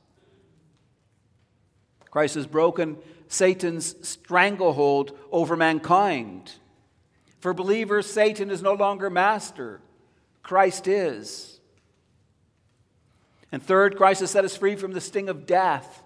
Christ 2.09 2.37
has 2.37 2.47
broken 2.47 2.97
Satan's 3.27 3.97
stranglehold 4.09 5.19
over 5.33 5.57
mankind. 5.57 6.53
For 7.41 7.53
believers, 7.53 8.07
Satan 8.07 8.49
is 8.49 8.63
no 8.63 8.75
longer 8.75 9.11
master, 9.11 9.81
Christ 10.45 10.87
is. 10.87 11.61
And 13.51 13.61
third, 13.61 13.97
Christ 13.97 14.21
has 14.21 14.31
set 14.31 14.45
us 14.45 14.57
free 14.57 14.77
from 14.77 14.93
the 14.93 15.01
sting 15.01 15.29
of 15.29 15.47
death. 15.47 16.03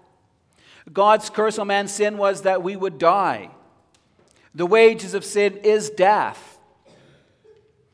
God's 0.91 1.29
curse 1.29 1.59
on 1.59 1.67
man's 1.67 1.91
sin 1.91 2.17
was 2.17 2.41
that 2.41 2.63
we 2.63 2.75
would 2.75 2.97
die. 2.97 3.51
The 4.55 4.65
wages 4.65 5.13
of 5.13 5.23
sin 5.23 5.57
is 5.57 5.91
death. 5.91 6.52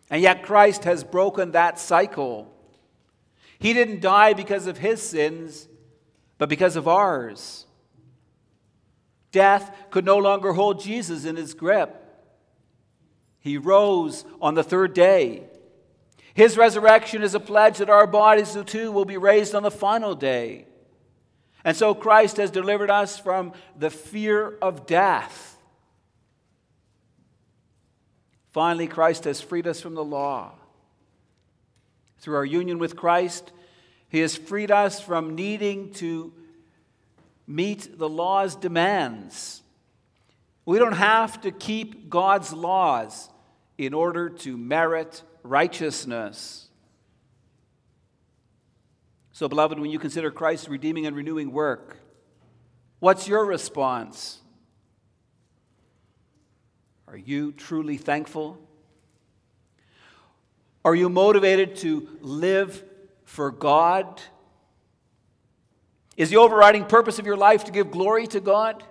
And 0.10 0.22
yet 0.22 0.44
Christ 0.44 0.86
has 0.86 1.04
broken 1.04 1.52
that 1.52 1.80
cycle. 1.80 2.52
He 3.60 3.74
didn't 3.74 4.02
die 4.02 4.34
because 4.34 4.68
of 4.68 4.78
his 4.78 5.02
sins, 5.02 5.68
but 6.38 6.50
because 6.50 6.76
of 6.76 6.88
ours. 6.88 7.66
Death 9.32 9.76
could 9.92 10.06
no 10.06 10.18
longer 10.18 10.54
hold 10.54 10.82
Jesus 10.82 11.26
in 11.26 11.36
his 11.36 11.54
grip. 11.54 11.96
He 13.40 13.58
rose 13.58 14.26
on 14.42 14.56
the 14.56 14.64
third 14.64 14.94
day. 14.94 15.44
His 16.34 16.58
resurrection 16.58 17.22
is 17.22 17.36
a 17.36 17.40
pledge 17.40 17.78
that 17.78 17.90
our 17.90 18.08
bodies 18.08 18.58
too 18.66 18.92
will 18.92 19.06
be 19.06 19.18
raised 19.18 19.54
on 19.54 19.64
the 19.64 19.72
final 19.72 20.16
day. 20.16 20.66
And 21.64 21.76
so 21.76 21.94
Christ 21.94 22.38
has 22.38 22.52
delivered 22.52 22.90
us 22.90 23.20
from 23.20 23.54
the 23.78 23.90
fear 23.90 24.58
of 24.62 24.86
death. 24.86 25.49
Finally, 28.52 28.88
Christ 28.88 29.26
has 29.26 29.42
freed 29.42 29.68
us 29.68 29.80
from 29.80 29.96
the 29.96 30.04
law. 30.04 30.54
Through 32.20 32.36
our 32.36 32.46
union 32.46 32.80
with 32.80 32.96
Christ, 32.96 33.52
He 34.10 34.20
has 34.20 34.36
freed 34.36 34.72
us 34.72 35.00
from 35.00 35.36
needing 35.36 35.94
to 35.94 36.34
meet 37.48 37.98
the 37.98 38.10
law's 38.10 38.56
demands. 38.56 39.62
We 40.66 40.78
don't 40.78 40.94
have 40.94 41.42
to 41.42 41.52
keep 41.52 42.10
God's 42.10 42.54
laws 42.54 43.30
in 43.78 43.94
order 43.94 44.30
to 44.30 44.58
merit 44.58 45.24
righteousness. 45.44 46.68
So, 49.32 49.48
beloved, 49.48 49.80
when 49.80 49.90
you 49.90 50.00
consider 50.00 50.32
Christ's 50.32 50.68
redeeming 50.68 51.06
and 51.06 51.16
renewing 51.16 51.52
work, 51.52 51.98
what's 53.00 53.28
your 53.28 53.46
response? 53.46 54.40
Are 57.10 57.18
you 57.18 57.52
truly 57.54 57.98
thankful? 57.98 58.60
Are 60.86 60.94
you 60.94 61.10
motivated 61.10 61.76
to 61.78 62.08
live 62.22 62.84
for 63.26 63.50
God? 63.50 64.22
Is 66.18 66.30
the 66.30 66.38
overriding 66.38 66.86
purpose 66.86 67.18
of 67.18 67.26
your 67.26 67.36
life 67.36 67.64
to 67.64 67.72
give 67.72 67.90
glory 67.90 68.28
to 68.28 68.40
God? 68.40 68.84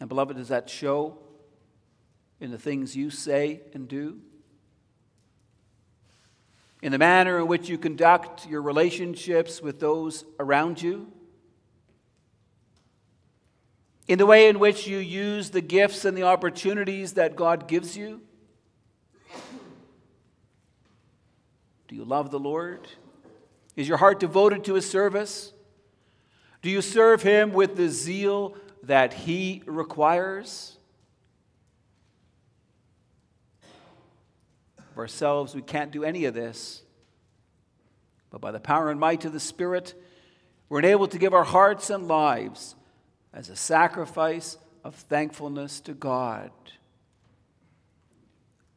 And, 0.00 0.08
beloved, 0.08 0.38
does 0.38 0.48
that 0.48 0.70
show 0.70 1.18
in 2.40 2.50
the 2.50 2.58
things 2.58 2.96
you 2.96 3.10
say 3.10 3.60
and 3.74 3.86
do? 3.86 4.18
In 6.80 6.90
the 6.90 6.98
manner 6.98 7.38
in 7.38 7.46
which 7.46 7.68
you 7.68 7.76
conduct 7.76 8.48
your 8.48 8.62
relationships 8.62 9.60
with 9.60 9.78
those 9.78 10.24
around 10.38 10.80
you? 10.80 11.12
In 14.10 14.18
the 14.18 14.26
way 14.26 14.48
in 14.48 14.58
which 14.58 14.88
you 14.88 14.98
use 14.98 15.50
the 15.50 15.60
gifts 15.60 16.04
and 16.04 16.18
the 16.18 16.24
opportunities 16.24 17.12
that 17.12 17.36
God 17.36 17.68
gives 17.68 17.96
you? 17.96 18.20
Do 21.86 21.94
you 21.94 22.04
love 22.04 22.32
the 22.32 22.38
Lord? 22.40 22.88
Is 23.76 23.86
your 23.86 23.98
heart 23.98 24.18
devoted 24.18 24.64
to 24.64 24.74
his 24.74 24.90
service? 24.90 25.52
Do 26.60 26.70
you 26.70 26.82
serve 26.82 27.22
him 27.22 27.52
with 27.52 27.76
the 27.76 27.88
zeal 27.88 28.56
that 28.82 29.14
he 29.14 29.62
requires? 29.64 30.76
Of 34.90 34.98
ourselves, 34.98 35.54
we 35.54 35.62
can't 35.62 35.92
do 35.92 36.02
any 36.02 36.24
of 36.24 36.34
this. 36.34 36.82
But 38.30 38.40
by 38.40 38.50
the 38.50 38.58
power 38.58 38.90
and 38.90 38.98
might 38.98 39.24
of 39.24 39.32
the 39.32 39.38
Spirit, 39.38 39.94
we're 40.68 40.80
enabled 40.80 41.12
to 41.12 41.18
give 41.18 41.32
our 41.32 41.44
hearts 41.44 41.90
and 41.90 42.08
lives 42.08 42.74
as 43.32 43.48
a 43.48 43.56
sacrifice 43.56 44.56
of 44.84 44.94
thankfulness 44.94 45.80
to 45.80 45.92
God. 45.92 46.50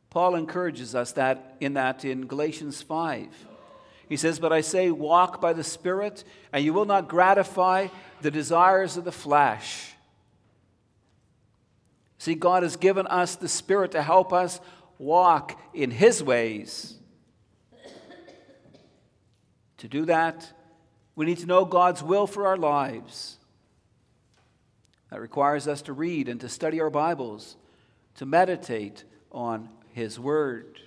Paul 0.10 0.36
encourages 0.36 0.94
us 0.94 1.14
that 1.14 1.56
in 1.60 1.74
that 1.74 2.06
in 2.06 2.28
Galatians 2.28 2.82
5. 2.82 3.28
He 4.08 4.18
says, 4.18 4.38
But 4.40 4.54
I 4.54 4.62
say, 4.62 4.92
walk 4.92 5.42
by 5.42 5.54
the 5.54 5.64
Spirit, 5.64 6.24
and 6.52 6.64
you 6.64 6.72
will 6.72 6.86
not 6.86 7.08
gratify 7.08 7.88
the 8.22 8.30
desires 8.30 8.96
of 8.96 9.06
the 9.06 9.12
flesh. 9.12 9.94
See, 12.20 12.36
God 12.36 12.64
has 12.64 12.76
given 12.76 13.08
us 13.08 13.36
the 13.36 13.50
Spirit 13.50 13.92
to 13.92 14.04
help 14.04 14.32
us 14.32 14.60
walk 15.00 15.60
in 15.74 15.90
His 15.90 16.24
ways. 16.24 16.96
To 19.78 19.88
do 19.88 20.06
that, 20.06 20.54
we 21.16 21.26
need 21.26 21.40
to 21.40 21.46
know 21.46 21.66
God's 21.66 22.04
will 22.04 22.28
for 22.28 22.48
our 22.48 22.56
lives. 22.56 23.38
That 25.14 25.22
requires 25.22 25.68
us 25.68 25.84
to 25.84 25.94
read 25.94 26.28
and 26.28 26.42
to 26.42 26.50
study 26.50 26.82
our 26.82 26.90
Bibles, 26.90 27.56
to 28.16 28.26
meditate 28.26 29.04
on 29.32 29.70
His 29.92 30.20
Word. 30.20 30.80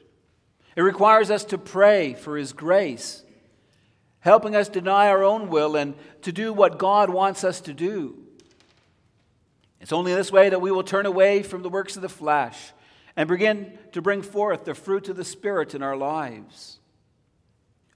It 0.74 0.80
requires 0.80 1.30
us 1.30 1.44
to 1.44 1.58
pray 1.58 2.14
for 2.14 2.36
His 2.36 2.52
grace, 2.52 3.22
helping 4.18 4.56
us 4.56 4.68
deny 4.68 5.06
our 5.10 5.22
own 5.22 5.48
will 5.48 5.76
and 5.76 5.94
to 6.22 6.32
do 6.32 6.52
what 6.52 6.76
God 6.76 7.08
wants 7.08 7.44
us 7.44 7.60
to 7.60 7.72
do. 7.72 8.18
It's 9.80 9.92
only 9.92 10.12
this 10.12 10.32
way 10.32 10.48
that 10.48 10.60
we 10.60 10.72
will 10.72 10.82
turn 10.82 11.06
away 11.06 11.44
from 11.44 11.62
the 11.62 11.70
works 11.70 11.94
of 11.94 12.02
the 12.02 12.08
flesh 12.08 12.72
and 13.14 13.28
begin 13.28 13.78
to 13.92 14.02
bring 14.02 14.22
forth 14.22 14.64
the 14.64 14.74
fruit 14.74 15.08
of 15.08 15.14
the 15.14 15.24
Spirit 15.24 15.72
in 15.72 15.84
our 15.84 15.96
lives. 15.96 16.80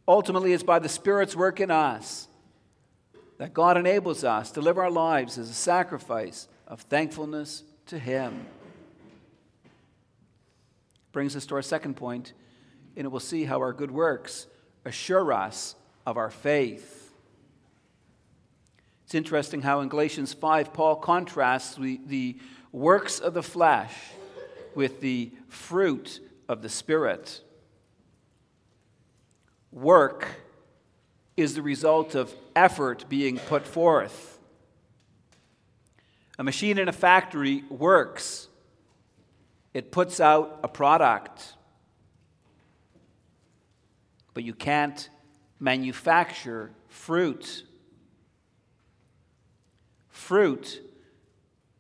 Ultimately, 0.07 0.53
it's 0.53 0.63
by 0.63 0.79
the 0.79 0.89
Spirit's 0.89 1.35
work 1.35 1.59
in 1.59 1.73
us 1.73 2.29
that 3.41 3.55
God 3.55 3.79
enables 3.79 4.23
us 4.23 4.51
to 4.51 4.61
live 4.61 4.77
our 4.77 4.91
lives 4.91 5.39
as 5.39 5.49
a 5.49 5.55
sacrifice 5.55 6.47
of 6.67 6.83
thankfulness 6.83 7.63
to 7.87 7.99
Him. 7.99 8.45
Brings 11.13 11.35
us 11.35 11.47
to 11.47 11.55
our 11.55 11.63
second 11.63 11.95
point, 11.95 12.35
and 12.99 13.11
we'll 13.11 13.19
see 13.19 13.45
how 13.45 13.61
our 13.61 13.73
good 13.73 13.91
works 13.91 14.47
assure 14.85 15.33
us 15.33 15.75
of 16.05 16.19
our 16.19 16.29
faith. 16.31 17.15
It's 19.07 19.15
interesting 19.15 19.63
how 19.63 19.81
in 19.81 19.89
Galatians 19.89 20.35
5, 20.35 20.75
Paul 20.75 20.97
contrasts 20.97 21.77
the, 21.77 21.99
the 22.05 22.37
works 22.73 23.21
of 23.21 23.33
the 23.33 23.43
flesh 23.43 23.95
with 24.75 25.01
the 25.01 25.33
fruit 25.49 26.21
of 26.47 26.61
the 26.61 26.69
Spirit. 26.69 27.41
Work 29.73 30.29
is 31.41 31.55
the 31.55 31.63
result 31.63 32.15
of 32.15 32.35
effort 32.55 33.09
being 33.09 33.39
put 33.39 33.67
forth. 33.67 34.39
A 36.39 36.45
machine 36.45 36.79
in 36.79 36.89
a 36.89 36.93
factory 36.93 37.65
works, 37.69 38.49
it 39.73 39.91
puts 39.91 40.21
out 40.21 40.61
a 40.63 40.69
product. 40.69 41.55
But 44.35 44.45
you 44.45 44.55
can't 44.55 45.09
manufacture 45.59 46.73
fruit. 46.89 47.65
Fruit 50.09 50.83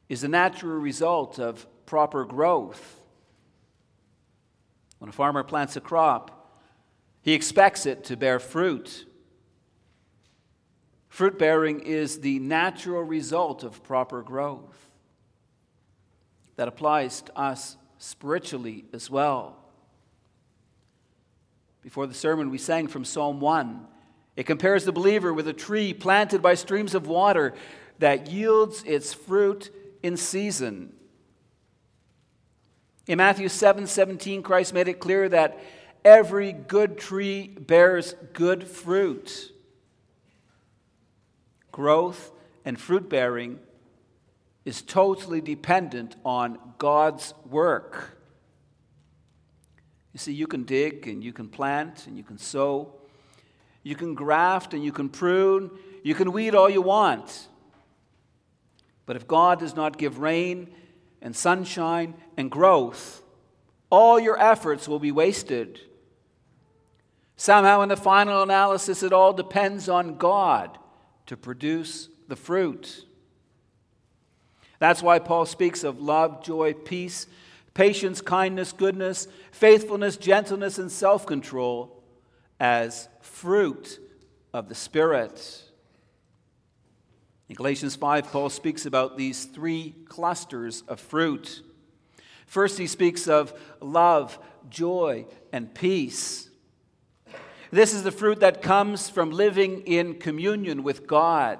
is 0.08 0.22
the 0.22 0.28
natural 0.28 0.78
result 0.78 1.38
of 1.38 1.66
proper 1.86 2.24
growth. 2.24 3.00
When 4.98 5.08
a 5.08 5.12
farmer 5.12 5.42
plants 5.42 5.76
a 5.76 5.80
crop, 5.80 6.60
he 7.22 7.32
expects 7.32 7.86
it 7.86 8.04
to 8.04 8.16
bear 8.16 8.38
fruit. 8.38 9.06
Fruit 11.10 11.38
bearing 11.38 11.80
is 11.80 12.20
the 12.20 12.38
natural 12.38 13.02
result 13.02 13.64
of 13.64 13.82
proper 13.82 14.22
growth. 14.22 14.88
That 16.54 16.68
applies 16.68 17.22
to 17.22 17.38
us 17.38 17.76
spiritually 17.98 18.84
as 18.92 19.10
well. 19.10 19.56
Before 21.82 22.06
the 22.06 22.14
sermon, 22.14 22.48
we 22.48 22.58
sang 22.58 22.86
from 22.86 23.04
Psalm 23.04 23.40
1. 23.40 23.86
It 24.36 24.46
compares 24.46 24.84
the 24.84 24.92
believer 24.92 25.34
with 25.34 25.48
a 25.48 25.52
tree 25.52 25.92
planted 25.92 26.42
by 26.42 26.54
streams 26.54 26.94
of 26.94 27.08
water 27.08 27.54
that 27.98 28.30
yields 28.30 28.84
its 28.84 29.12
fruit 29.12 29.70
in 30.04 30.16
season. 30.16 30.92
In 33.08 33.18
Matthew 33.18 33.48
7 33.48 33.88
17, 33.88 34.42
Christ 34.44 34.72
made 34.72 34.86
it 34.86 35.00
clear 35.00 35.28
that 35.28 35.58
every 36.04 36.52
good 36.52 36.98
tree 36.98 37.48
bears 37.48 38.14
good 38.32 38.68
fruit 38.68 39.49
growth, 41.72 42.32
and 42.64 42.78
fruit 42.78 43.08
bearing 43.08 43.58
is 44.64 44.82
totally 44.82 45.40
dependent 45.40 46.16
on 46.24 46.58
God's 46.78 47.34
work. 47.48 48.18
You 50.12 50.18
see, 50.18 50.32
you 50.32 50.46
can 50.46 50.64
dig 50.64 51.06
and 51.06 51.22
you 51.22 51.32
can 51.32 51.48
plant 51.48 52.06
and 52.06 52.16
you 52.16 52.24
can 52.24 52.38
sow, 52.38 52.94
you 53.82 53.94
can 53.94 54.14
graft 54.14 54.74
and 54.74 54.84
you 54.84 54.92
can 54.92 55.08
prune, 55.08 55.70
you 56.02 56.14
can 56.14 56.32
weed 56.32 56.54
all 56.54 56.68
you 56.68 56.82
want. 56.82 57.48
But 59.06 59.16
if 59.16 59.26
God 59.26 59.60
does 59.60 59.74
not 59.74 59.98
give 59.98 60.18
rain 60.18 60.68
and 61.22 61.34
sunshine 61.34 62.14
and 62.36 62.50
growth, 62.50 63.22
all 63.88 64.20
your 64.20 64.38
efforts 64.38 64.86
will 64.86 65.00
be 65.00 65.10
wasted. 65.10 65.80
Somehow, 67.36 67.80
in 67.80 67.88
the 67.88 67.96
final 67.96 68.42
analysis, 68.42 69.02
it 69.02 69.12
all 69.12 69.32
depends 69.32 69.88
on 69.88 70.16
God 70.16 70.78
to 71.30 71.36
produce 71.36 72.08
the 72.26 72.34
fruit. 72.34 73.06
That's 74.80 75.00
why 75.00 75.20
Paul 75.20 75.46
speaks 75.46 75.84
of 75.84 76.00
love, 76.00 76.42
joy, 76.42 76.72
peace, 76.72 77.28
patience, 77.72 78.20
kindness, 78.20 78.72
goodness, 78.72 79.28
faithfulness, 79.52 80.16
gentleness, 80.16 80.80
and 80.80 80.90
self 80.90 81.26
control 81.26 82.02
as 82.58 83.08
fruit 83.20 84.00
of 84.52 84.68
the 84.68 84.74
Spirit. 84.74 85.62
In 87.48 87.54
Galatians 87.54 87.94
5, 87.94 88.32
Paul 88.32 88.50
speaks 88.50 88.84
about 88.84 89.16
these 89.16 89.44
three 89.44 89.94
clusters 90.08 90.82
of 90.88 90.98
fruit. 90.98 91.62
First, 92.46 92.76
he 92.76 92.88
speaks 92.88 93.28
of 93.28 93.54
love, 93.80 94.36
joy, 94.68 95.26
and 95.52 95.72
peace. 95.72 96.49
This 97.70 97.94
is 97.94 98.02
the 98.02 98.10
fruit 98.10 98.40
that 98.40 98.62
comes 98.62 99.08
from 99.08 99.30
living 99.30 99.82
in 99.82 100.14
communion 100.14 100.82
with 100.82 101.06
God. 101.06 101.58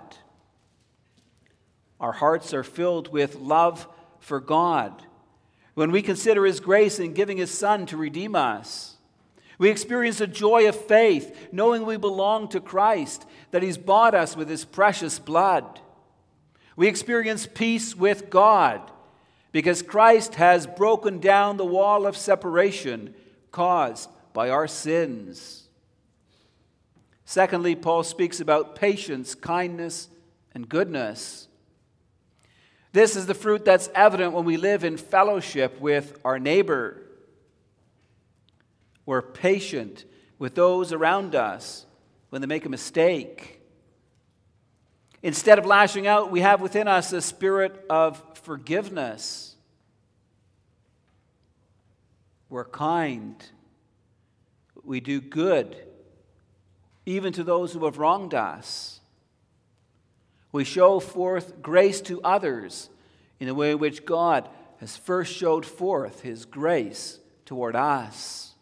Our 2.01 2.13
hearts 2.13 2.53
are 2.53 2.65
filled 2.65 3.13
with 3.13 3.37
love 3.37 3.87
for 4.19 4.41
God. 4.41 5.05
When 5.75 5.93
we 5.93 6.03
consider 6.03 6.45
His 6.45 6.59
grace 6.59 6.99
in 6.99 7.15
giving 7.15 7.37
His 7.37 7.51
Son 7.51 7.87
to 7.87 7.97
redeem 7.97 8.35
us, 8.35 8.97
we 9.57 9.69
experience 9.69 10.19
the 10.19 10.27
joy 10.27 10.69
of 10.69 10.75
faith, 10.75 11.49
knowing 11.53 11.85
we 11.85 11.97
belong 11.97 12.49
to 12.49 12.61
Christ, 12.61 13.27
that 13.53 13.63
He's 13.63 13.79
bought 13.79 14.15
us 14.15 14.37
with 14.37 14.49
His 14.49 14.65
precious 14.65 15.19
blood. 15.19 15.81
We 16.75 16.89
experience 16.89 17.47
peace 17.47 17.95
with 17.95 18.31
God 18.31 18.91
because 19.53 19.83
Christ 19.83 20.37
has 20.37 20.67
broken 20.67 21.19
down 21.19 21.57
the 21.57 21.65
wall 21.65 22.07
of 22.07 22.17
separation 22.17 23.15
caused 23.53 24.09
by 24.33 24.49
our 24.51 24.67
sins. 24.67 25.69
Secondly, 27.31 27.77
Paul 27.77 28.03
speaks 28.03 28.41
about 28.41 28.75
patience, 28.75 29.37
kindness, 29.37 30.09
and 30.53 30.69
goodness. 30.69 31.47
This 32.91 33.15
is 33.15 33.27
the 33.27 33.35
fruit 33.35 33.65
that's 33.65 33.89
evident 33.95 34.33
when 34.33 34.45
we 34.45 34.57
live 34.57 34.83
in 34.83 34.97
fellowship 34.97 35.81
with 35.81 36.19
our 36.25 36.41
neighbor. 36.41 37.01
We're 39.07 39.23
patient 39.23 40.07
with 40.41 40.57
those 40.57 40.93
around 40.93 41.37
us 41.37 41.87
when 42.31 42.41
they 42.41 42.49
make 42.49 42.67
a 42.67 42.69
mistake. 42.69 43.61
Instead 45.23 45.61
of 45.61 45.65
lashing 45.65 46.09
out, 46.09 46.33
we 46.33 46.41
have 46.41 46.61
within 46.61 46.89
us 46.89 47.13
a 47.13 47.21
spirit 47.21 47.87
of 47.89 48.21
forgiveness. 48.39 49.55
We're 52.49 52.65
kind. 52.65 53.37
We 54.83 54.99
do 54.99 55.21
good, 55.21 55.77
even 57.11 57.33
to 57.33 57.45
those 57.45 57.73
who 57.73 57.85
have 57.85 57.99
wronged 57.99 58.35
us. 58.35 59.01
We 60.53 60.65
show 60.65 61.01
forth 61.01 61.63
grace 61.63 62.01
to 62.03 62.23
others 62.23 62.89
in 63.39 63.47
the 63.47 63.55
way 63.55 63.73
in 63.73 63.79
which 63.79 64.05
God 64.05 64.49
has 64.79 64.97
first 64.97 65.35
showed 65.35 65.65
forth 65.65 66.23
his 66.23 66.45
grace 66.45 67.19
toward 67.45 67.77
us. 67.77 68.55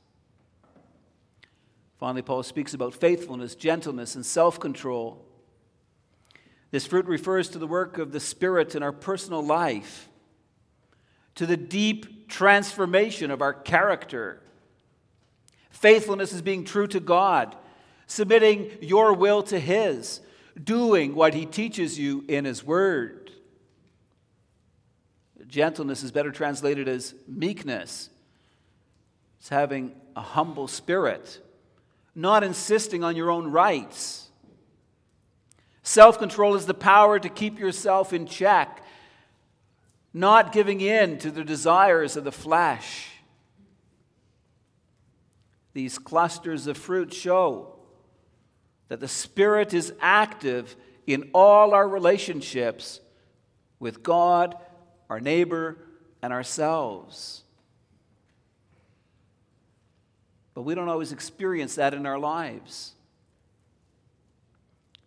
Finally, 1.98 2.22
Paul 2.22 2.42
speaks 2.42 2.74
about 2.74 2.94
faithfulness, 2.94 3.54
gentleness, 3.54 4.14
and 4.14 4.24
self 4.24 4.60
control. 4.60 5.24
This 6.70 6.86
fruit 6.86 7.06
refers 7.06 7.48
to 7.50 7.58
the 7.58 7.66
work 7.66 7.98
of 7.98 8.12
the 8.12 8.20
Spirit 8.20 8.74
in 8.74 8.82
our 8.82 8.92
personal 8.92 9.42
life, 9.42 10.08
to 11.34 11.46
the 11.46 11.56
deep 11.56 12.28
transformation 12.28 13.30
of 13.30 13.40
our 13.40 13.54
character. 13.54 14.42
Faithfulness 15.70 16.32
is 16.32 16.42
being 16.42 16.64
true 16.64 16.86
to 16.88 17.00
God, 17.00 17.56
submitting 18.08 18.70
your 18.80 19.12
will 19.12 19.44
to 19.44 19.60
His, 19.60 20.20
doing 20.62 21.14
what 21.14 21.34
he 21.34 21.46
teaches 21.46 21.98
you 21.98 22.24
in 22.28 22.44
his 22.44 22.64
word. 22.64 23.30
Gentleness 25.46 26.02
is 26.02 26.12
better 26.12 26.30
translated 26.30 26.88
as 26.88 27.14
meekness. 27.26 28.10
It's 29.38 29.48
having 29.48 29.94
a 30.14 30.20
humble 30.20 30.68
spirit, 30.68 31.40
not 32.14 32.42
insisting 32.44 33.04
on 33.04 33.16
your 33.16 33.30
own 33.30 33.50
rights. 33.50 34.28
Self 35.82 36.18
control 36.18 36.54
is 36.54 36.66
the 36.66 36.74
power 36.74 37.18
to 37.18 37.28
keep 37.28 37.58
yourself 37.58 38.12
in 38.12 38.26
check, 38.26 38.84
not 40.12 40.52
giving 40.52 40.80
in 40.80 41.18
to 41.18 41.30
the 41.30 41.44
desires 41.44 42.16
of 42.16 42.24
the 42.24 42.32
flesh. 42.32 43.08
These 45.72 45.98
clusters 45.98 46.66
of 46.66 46.76
fruit 46.76 47.14
show 47.14 47.77
that 48.88 49.00
the 49.00 49.08
Spirit 49.08 49.74
is 49.74 49.92
active 50.00 50.76
in 51.06 51.30
all 51.32 51.74
our 51.74 51.88
relationships 51.88 53.00
with 53.78 54.02
God, 54.02 54.56
our 55.08 55.20
neighbor, 55.20 55.78
and 56.22 56.32
ourselves. 56.32 57.44
But 60.54 60.62
we 60.62 60.74
don't 60.74 60.88
always 60.88 61.12
experience 61.12 61.76
that 61.76 61.94
in 61.94 62.04
our 62.04 62.18
lives. 62.18 62.94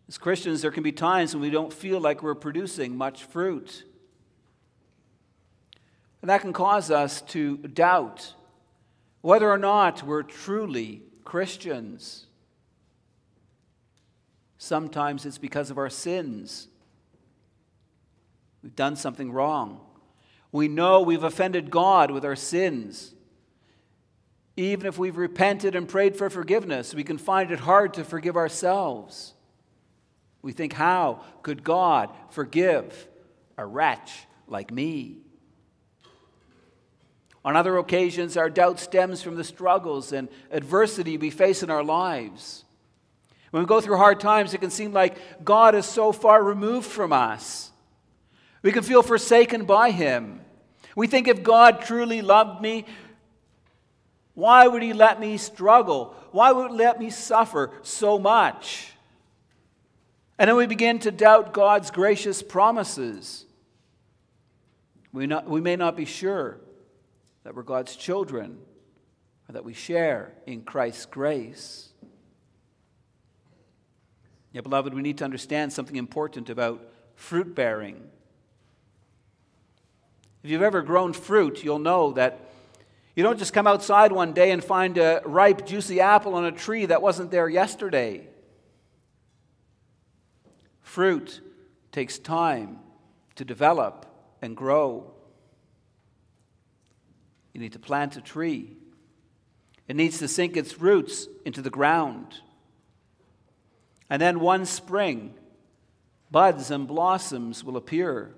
As 0.07 0.17
Christians, 0.17 0.61
there 0.61 0.71
can 0.71 0.83
be 0.83 0.91
times 0.91 1.33
when 1.33 1.41
we 1.41 1.49
don't 1.49 1.73
feel 1.73 1.99
like 1.99 2.23
we're 2.23 2.35
producing 2.35 2.97
much 2.97 3.23
fruit. 3.23 3.83
And 6.21 6.29
that 6.29 6.41
can 6.41 6.53
cause 6.53 6.91
us 6.91 7.21
to 7.23 7.57
doubt 7.57 8.33
whether 9.21 9.49
or 9.49 9.57
not 9.57 10.03
we're 10.03 10.23
truly 10.23 11.03
Christians. 11.23 12.27
Sometimes 14.63 15.26
it's 15.26 15.39
because 15.39 15.71
of 15.71 15.80
our 15.80 15.89
sins. 15.89 16.67
We've 18.62 18.76
done 18.76 18.95
something 18.95 19.32
wrong. 19.32 19.82
We 20.52 20.67
know 20.67 21.02
we've 21.02 21.24
offended 21.24 21.71
God 21.71 22.12
with 22.12 22.24
our 22.24 22.36
sins. 22.36 23.15
Even 24.56 24.86
if 24.86 25.00
we've 25.00 25.17
repented 25.17 25.76
and 25.76 25.89
prayed 25.89 26.15
for 26.15 26.30
forgiveness, 26.30 26.93
we 26.93 27.04
can 27.04 27.17
find 27.17 27.50
it 27.50 27.62
hard 27.62 27.95
to 27.95 28.04
forgive 28.04 28.38
ourselves. 28.38 29.34
We 30.43 30.52
think, 30.52 30.74
how 30.74 31.24
could 31.41 31.63
God 31.63 32.12
forgive 32.30 33.08
a 33.58 33.65
wretch 33.65 34.28
like 34.45 34.69
me? 34.69 35.21
On 37.43 37.56
other 37.56 37.80
occasions, 37.80 38.38
our 38.38 38.52
doubt 38.52 38.80
stems 38.80 39.24
from 39.24 39.38
the 39.38 39.43
struggles 39.43 40.13
and 40.13 40.30
adversity 40.52 41.17
we 41.17 41.32
face 41.32 41.63
in 41.63 41.71
our 41.71 41.84
lives. 41.84 42.63
When 43.51 43.63
we 43.63 43.67
go 43.67 43.81
through 43.81 43.97
hard 43.97 44.19
times, 44.19 44.53
it 44.53 44.61
can 44.61 44.69
seem 44.69 44.93
like 44.93 45.17
God 45.43 45.75
is 45.75 45.85
so 45.85 46.11
far 46.11 46.41
removed 46.41 46.87
from 46.87 47.13
us. 47.13 47.71
We 48.63 48.71
can 48.71 48.83
feel 48.83 49.03
forsaken 49.03 49.65
by 49.65 49.91
Him. 49.91 50.41
We 50.95 51.07
think 51.07 51.27
if 51.27 51.43
God 51.43 51.81
truly 51.81 52.21
loved 52.21 52.61
me, 52.61 52.85
why 54.33 54.67
would 54.67 54.81
He 54.81 54.93
let 54.93 55.19
me 55.19 55.37
struggle? 55.37 56.15
Why 56.31 56.51
would 56.51 56.71
He 56.71 56.77
let 56.77 56.99
me 56.99 57.09
suffer 57.09 57.71
so 57.81 58.17
much? 58.17 58.93
And 60.39 60.47
then 60.47 60.55
we 60.55 60.65
begin 60.65 60.99
to 60.99 61.11
doubt 61.11 61.53
God's 61.53 61.91
gracious 61.91 62.41
promises. 62.41 63.45
We, 65.11 65.27
not, 65.27 65.47
we 65.47 65.61
may 65.61 65.75
not 65.75 65.97
be 65.97 66.05
sure 66.05 66.57
that 67.43 67.53
we're 67.53 67.63
God's 67.63 67.95
children 67.95 68.57
or 69.49 69.53
that 69.53 69.65
we 69.65 69.73
share 69.73 70.33
in 70.47 70.61
Christ's 70.61 71.05
grace. 71.05 71.89
Yeah, 74.53 74.61
beloved, 74.61 74.93
we 74.93 75.01
need 75.01 75.17
to 75.19 75.25
understand 75.25 75.71
something 75.71 75.95
important 75.95 76.49
about 76.49 76.81
fruit 77.15 77.55
bearing. 77.55 78.01
If 80.43 80.49
you've 80.49 80.61
ever 80.61 80.81
grown 80.81 81.13
fruit, 81.13 81.63
you'll 81.63 81.79
know 81.79 82.11
that 82.13 82.39
you 83.15 83.23
don't 83.23 83.37
just 83.37 83.53
come 83.53 83.67
outside 83.67 84.11
one 84.11 84.33
day 84.33 84.51
and 84.51 84.63
find 84.63 84.97
a 84.97 85.21
ripe, 85.25 85.65
juicy 85.65 86.01
apple 86.01 86.35
on 86.35 86.45
a 86.45 86.51
tree 86.51 86.85
that 86.85 87.01
wasn't 87.01 87.31
there 87.31 87.47
yesterday. 87.47 88.27
Fruit 90.81 91.41
takes 91.91 92.17
time 92.17 92.79
to 93.35 93.45
develop 93.45 94.05
and 94.41 94.57
grow. 94.57 95.13
You 97.53 97.61
need 97.61 97.73
to 97.73 97.79
plant 97.79 98.17
a 98.17 98.21
tree, 98.21 98.77
it 99.87 99.95
needs 99.95 100.19
to 100.19 100.27
sink 100.27 100.55
its 100.55 100.79
roots 100.79 101.27
into 101.45 101.61
the 101.61 101.69
ground. 101.69 102.41
And 104.12 104.21
then 104.21 104.41
one 104.41 104.65
spring, 104.65 105.36
buds 106.30 106.69
and 106.69 106.86
blossoms 106.86 107.63
will 107.63 107.78
appear. 107.78 108.36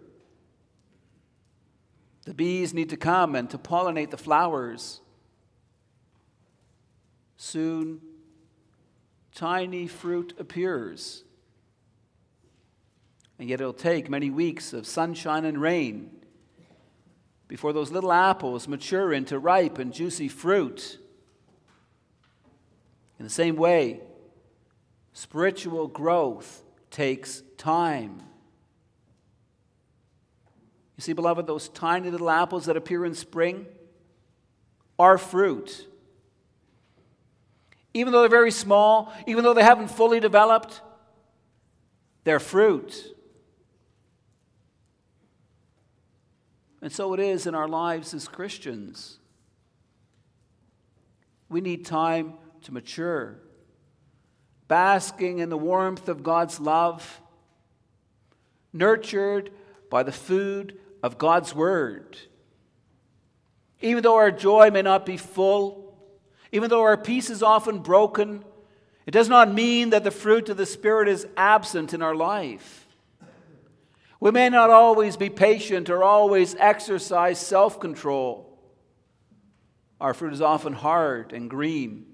The 2.25 2.35
bees 2.35 2.75
need 2.75 2.91
to 2.91 2.95
come 2.95 3.33
and 3.33 3.49
to 3.49 3.57
pollinate 3.57 4.11
the 4.11 4.17
flowers. 4.17 5.01
Soon, 7.37 8.01
tiny 9.33 9.87
fruit 9.87 10.35
appears. 10.37 11.23
And 13.39 13.49
yet, 13.49 13.59
it'll 13.59 13.73
take 13.73 14.11
many 14.11 14.29
weeks 14.29 14.73
of 14.73 14.85
sunshine 14.85 15.43
and 15.43 15.59
rain 15.59 16.11
before 17.47 17.73
those 17.73 17.89
little 17.89 18.13
apples 18.13 18.67
mature 18.67 19.11
into 19.11 19.39
ripe 19.39 19.79
and 19.79 19.91
juicy 19.91 20.27
fruit. 20.27 20.99
In 23.17 23.25
the 23.25 23.31
same 23.31 23.55
way, 23.55 24.01
spiritual 25.13 25.87
growth 25.87 26.63
takes 26.91 27.41
time. 27.57 28.21
You 30.97 31.01
see, 31.01 31.13
beloved, 31.13 31.47
those 31.47 31.69
tiny 31.69 32.09
little 32.09 32.29
apples 32.29 32.65
that 32.65 32.77
appear 32.77 33.05
in 33.05 33.15
spring 33.15 33.65
are 34.99 35.17
fruit. 35.17 35.87
Even 37.93 38.11
though 38.11 38.21
they're 38.21 38.29
very 38.29 38.51
small, 38.51 39.13
even 39.27 39.43
though 39.43 39.53
they 39.53 39.63
haven't 39.63 39.89
fully 39.89 40.19
developed, 40.19 40.81
they're 42.23 42.39
fruit. 42.39 43.13
And 46.81 46.91
so 46.91 47.13
it 47.13 47.19
is 47.19 47.47
in 47.47 47.55
our 47.55 47.67
lives 47.67 48.13
as 48.13 48.27
Christians. 48.27 49.19
We 51.49 51.61
need 51.61 51.85
time 51.85 52.33
to 52.63 52.73
mature, 52.73 53.37
basking 54.67 55.39
in 55.39 55.49
the 55.49 55.57
warmth 55.57 56.09
of 56.09 56.23
God's 56.23 56.59
love, 56.59 57.21
nurtured 58.71 59.51
by 59.89 60.03
the 60.03 60.11
food 60.11 60.79
of 61.01 61.17
God's 61.17 61.53
Word. 61.53 62.17
Even 63.81 64.01
though 64.01 64.15
our 64.15 64.31
joy 64.31 64.71
may 64.71 64.81
not 64.81 65.05
be 65.05 65.17
full, 65.17 65.93
even 66.51 66.69
though 66.69 66.83
our 66.83 66.97
peace 66.97 67.29
is 67.29 67.43
often 67.43 67.79
broken, 67.79 68.43
it 69.05 69.11
does 69.11 69.27
not 69.27 69.53
mean 69.53 69.89
that 69.89 70.03
the 70.03 70.11
fruit 70.11 70.49
of 70.49 70.57
the 70.57 70.65
Spirit 70.65 71.09
is 71.09 71.27
absent 71.35 71.93
in 71.93 72.01
our 72.01 72.15
life. 72.15 72.87
We 74.19 74.31
may 74.31 74.47
not 74.47 74.69
always 74.69 75.17
be 75.17 75.29
patient 75.29 75.89
or 75.89 76.01
always 76.01 76.55
exercise 76.55 77.39
self 77.39 77.79
control. 77.81 78.57
Our 79.99 80.13
fruit 80.13 80.31
is 80.31 80.41
often 80.41 80.71
hard 80.71 81.33
and 81.33 81.49
green. 81.49 82.05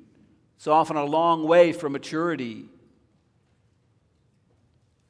It's 0.60 0.68
often 0.68 0.98
a 0.98 1.06
long 1.06 1.46
way 1.46 1.72
from 1.72 1.94
maturity. 1.94 2.66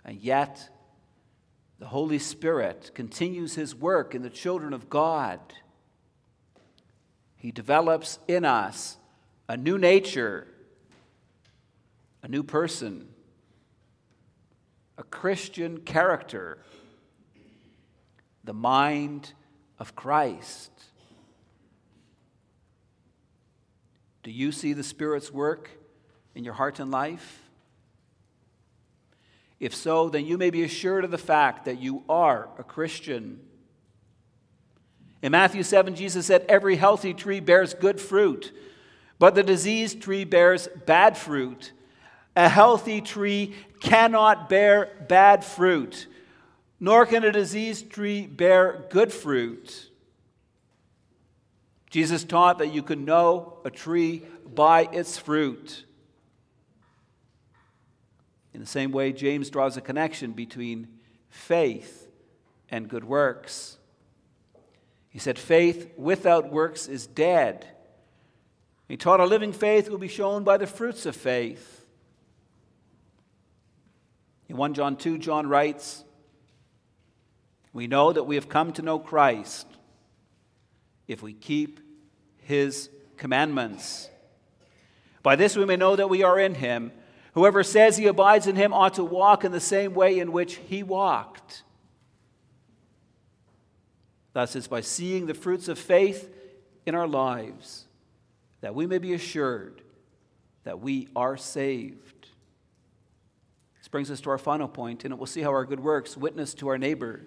And 0.05 0.15
yet, 0.21 0.69
the 1.79 1.87
Holy 1.87 2.19
Spirit 2.19 2.91
continues 2.93 3.55
his 3.55 3.73
work 3.73 4.13
in 4.13 4.21
the 4.21 4.29
children 4.29 4.73
of 4.73 4.91
God. 4.91 5.39
He 7.35 7.51
develops 7.51 8.19
in 8.27 8.45
us 8.45 8.97
a 9.47 9.57
new 9.57 9.79
nature, 9.79 10.45
a 12.21 12.27
new 12.27 12.43
person, 12.43 13.07
a 14.99 15.03
Christian 15.03 15.79
character, 15.79 16.59
the 18.43 18.53
mind 18.53 19.33
of 19.79 19.95
Christ. 19.95 20.69
Do 24.23 24.31
you 24.31 24.51
see 24.51 24.73
the 24.73 24.83
Spirit's 24.83 25.31
work 25.31 25.69
in 26.35 26.43
your 26.43 26.53
heart 26.53 26.79
and 26.79 26.91
life? 26.91 27.43
If 29.59 29.75
so, 29.75 30.09
then 30.09 30.25
you 30.25 30.37
may 30.37 30.49
be 30.49 30.63
assured 30.63 31.03
of 31.03 31.11
the 31.11 31.17
fact 31.17 31.65
that 31.65 31.81
you 31.81 32.03
are 32.07 32.49
a 32.57 32.63
Christian. 32.63 33.41
In 35.21 35.33
Matthew 35.33 35.63
7, 35.63 35.95
Jesus 35.95 36.25
said, 36.25 36.45
Every 36.47 36.77
healthy 36.77 37.13
tree 37.13 37.41
bears 37.41 37.73
good 37.73 37.99
fruit, 37.99 38.53
but 39.19 39.35
the 39.35 39.43
diseased 39.43 40.01
tree 40.01 40.23
bears 40.23 40.69
bad 40.85 41.17
fruit. 41.17 41.73
A 42.35 42.47
healthy 42.47 43.01
tree 43.01 43.53
cannot 43.81 44.47
bear 44.47 45.05
bad 45.09 45.43
fruit, 45.43 46.07
nor 46.79 47.05
can 47.05 47.25
a 47.25 47.31
diseased 47.31 47.89
tree 47.89 48.25
bear 48.25 48.85
good 48.89 49.11
fruit. 49.11 49.88
Jesus 51.89 52.23
taught 52.23 52.59
that 52.59 52.73
you 52.73 52.83
can 52.83 53.03
know 53.03 53.59
a 53.65 53.71
tree 53.71 54.23
by 54.45 54.83
its 54.91 55.17
fruit. 55.17 55.85
In 58.53 58.59
the 58.59 58.67
same 58.67 58.91
way, 58.91 59.11
James 59.11 59.49
draws 59.49 59.75
a 59.77 59.81
connection 59.81 60.33
between 60.33 60.87
faith 61.29 62.07
and 62.69 62.87
good 62.87 63.03
works. 63.03 63.77
He 65.09 65.17
said, 65.17 65.39
Faith 65.39 65.91
without 65.97 66.51
works 66.51 66.87
is 66.87 67.07
dead. 67.07 67.67
He 68.87 68.97
taught 68.97 69.19
a 69.19 69.25
living 69.25 69.53
faith 69.53 69.89
will 69.89 69.97
be 69.97 70.07
shown 70.07 70.43
by 70.43 70.57
the 70.57 70.67
fruits 70.67 71.05
of 71.05 71.15
faith. 71.15 71.85
In 74.47 74.57
1 74.57 74.73
John 74.73 74.95
2, 74.95 75.17
John 75.19 75.47
writes, 75.47 76.03
We 77.71 77.87
know 77.87 78.11
that 78.11 78.23
we 78.23 78.35
have 78.35 78.49
come 78.49 78.73
to 78.73 78.81
know 78.81 78.99
Christ 78.99 79.67
if 81.09 81.21
we 81.21 81.33
keep 81.33 81.81
his 82.37 82.89
commandments. 83.17 84.09
By 85.23 85.35
this 85.35 85.57
we 85.57 85.65
may 85.65 85.75
know 85.75 85.97
that 85.97 86.09
we 86.09 86.23
are 86.23 86.39
in 86.39 86.55
him. 86.55 86.93
Whoever 87.33 87.63
says 87.63 87.97
he 87.97 88.07
abides 88.07 88.47
in 88.47 88.55
him 88.55 88.73
ought 88.73 88.93
to 88.93 89.03
walk 89.03 89.43
in 89.43 89.51
the 89.51 89.59
same 89.59 89.93
way 89.93 90.19
in 90.19 90.31
which 90.31 90.55
he 90.55 90.83
walked. 90.83 91.63
Thus, 94.33 94.55
it's 94.55 94.67
by 94.67 94.81
seeing 94.81 95.25
the 95.25 95.33
fruits 95.33 95.67
of 95.67 95.77
faith 95.77 96.31
in 96.85 96.95
our 96.95 97.07
lives 97.07 97.85
that 98.61 98.75
we 98.75 98.85
may 98.85 98.99
be 98.99 99.13
assured 99.13 99.81
that 100.63 100.79
we 100.79 101.07
are 101.15 101.37
saved. 101.37 102.27
This 103.79 103.87
brings 103.87 104.11
us 104.11 104.21
to 104.21 104.29
our 104.29 104.37
final 104.37 104.67
point, 104.67 105.05
and 105.05 105.17
we'll 105.17 105.25
see 105.25 105.41
how 105.41 105.49
our 105.49 105.65
good 105.65 105.79
works 105.79 106.15
witness 106.15 106.53
to 106.55 106.67
our 106.67 106.77
neighbor. 106.77 107.21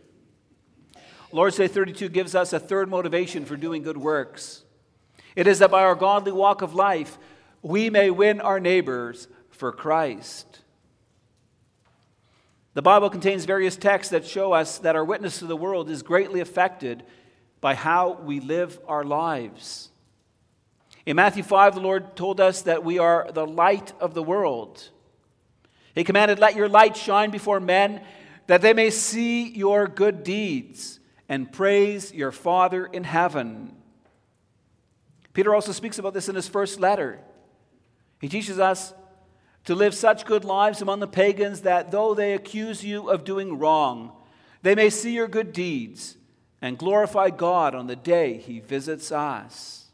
Lord's 1.33 1.57
Day 1.57 1.66
32 1.66 2.11
gives 2.11 2.35
us 2.35 2.53
a 2.53 2.61
third 2.61 2.91
motivation 2.91 3.47
for 3.47 3.57
doing 3.57 3.83
good 3.83 3.97
works. 3.97 4.64
It 5.35 5.47
is 5.47 5.61
that 5.61 5.70
by 5.70 5.83
our 5.83 5.95
godly 5.95 6.33
walk 6.33 6.61
of 6.61 6.74
life, 6.74 7.18
we 7.62 7.89
may 7.89 8.11
win 8.11 8.41
our 8.41 8.61
neighbors 8.61 9.28
for 9.51 9.72
Christ. 9.72 10.61
The 12.74 12.83
Bible 12.83 13.09
contains 13.09 13.47
various 13.47 13.76
texts 13.76 14.11
that 14.11 14.26
show 14.26 14.53
us 14.53 14.78
that 14.78 14.95
our 14.95 15.05
witness 15.05 15.39
to 15.39 15.47
the 15.47 15.57
world 15.57 15.89
is 15.89 16.03
greatly 16.03 16.41
affected 16.41 17.03
by 17.62 17.74
how 17.74 18.12
we 18.12 18.41
live 18.41 18.78
our 18.87 19.05
lives. 19.05 19.91
In 21.07 21.16
Matthew 21.16 21.43
5, 21.43 21.74
the 21.74 21.80
Lord 21.80 22.14
told 22.14 22.41
us 22.41 22.62
that 22.62 22.85
we 22.85 22.99
are 22.99 23.30
the 23.33 23.47
light 23.47 23.93
of 24.01 24.12
the 24.12 24.22
world. 24.22 24.91
He 25.95 26.05
commanded, 26.05 26.39
Let 26.39 26.57
your 26.57 26.68
light 26.68 26.97
shine 26.97 27.30
before 27.30 27.61
men, 27.61 28.03
that 28.49 28.61
they 28.61 28.74
may 28.74 28.91
see 28.91 29.49
your 29.49 29.87
good 29.87 30.24
deeds 30.24 30.99
and 31.33 31.51
praise 31.51 32.12
your 32.12 32.30
Father 32.30 32.85
in 32.85 33.05
heaven. 33.05 33.74
Peter 35.33 35.55
also 35.55 35.72
speaks 35.72 35.99
about 35.99 36.12
this 36.12 36.28
in 36.28 36.35
his 36.35 36.47
first 36.47 36.78
letter. 36.78 37.20
He 38.20 38.28
teaches 38.28 38.59
us 38.59 38.93
to 39.64 39.74
live 39.74 39.95
such 39.95 40.26
good 40.26 40.45
lives 40.45 40.83
among 40.83 41.01
the 41.01 41.09
pagans 41.09 41.62
that 41.62 41.91
though 41.91 42.12
they 42.12 42.35
accuse 42.35 42.85
you 42.85 43.09
of 43.09 43.24
doing 43.24 43.59
wrong, 43.59 44.12
they 44.61 44.74
may 44.74 44.91
see 44.91 45.14
your 45.14 45.26
good 45.26 45.55
deeds 45.55 46.18
and 46.61 46.76
glorify 46.76 47.30
God 47.30 47.74
on 47.74 47.87
the 47.87 47.97
day 47.97 48.37
he 48.37 48.61
visits 48.61 49.11
us. 49.11 49.87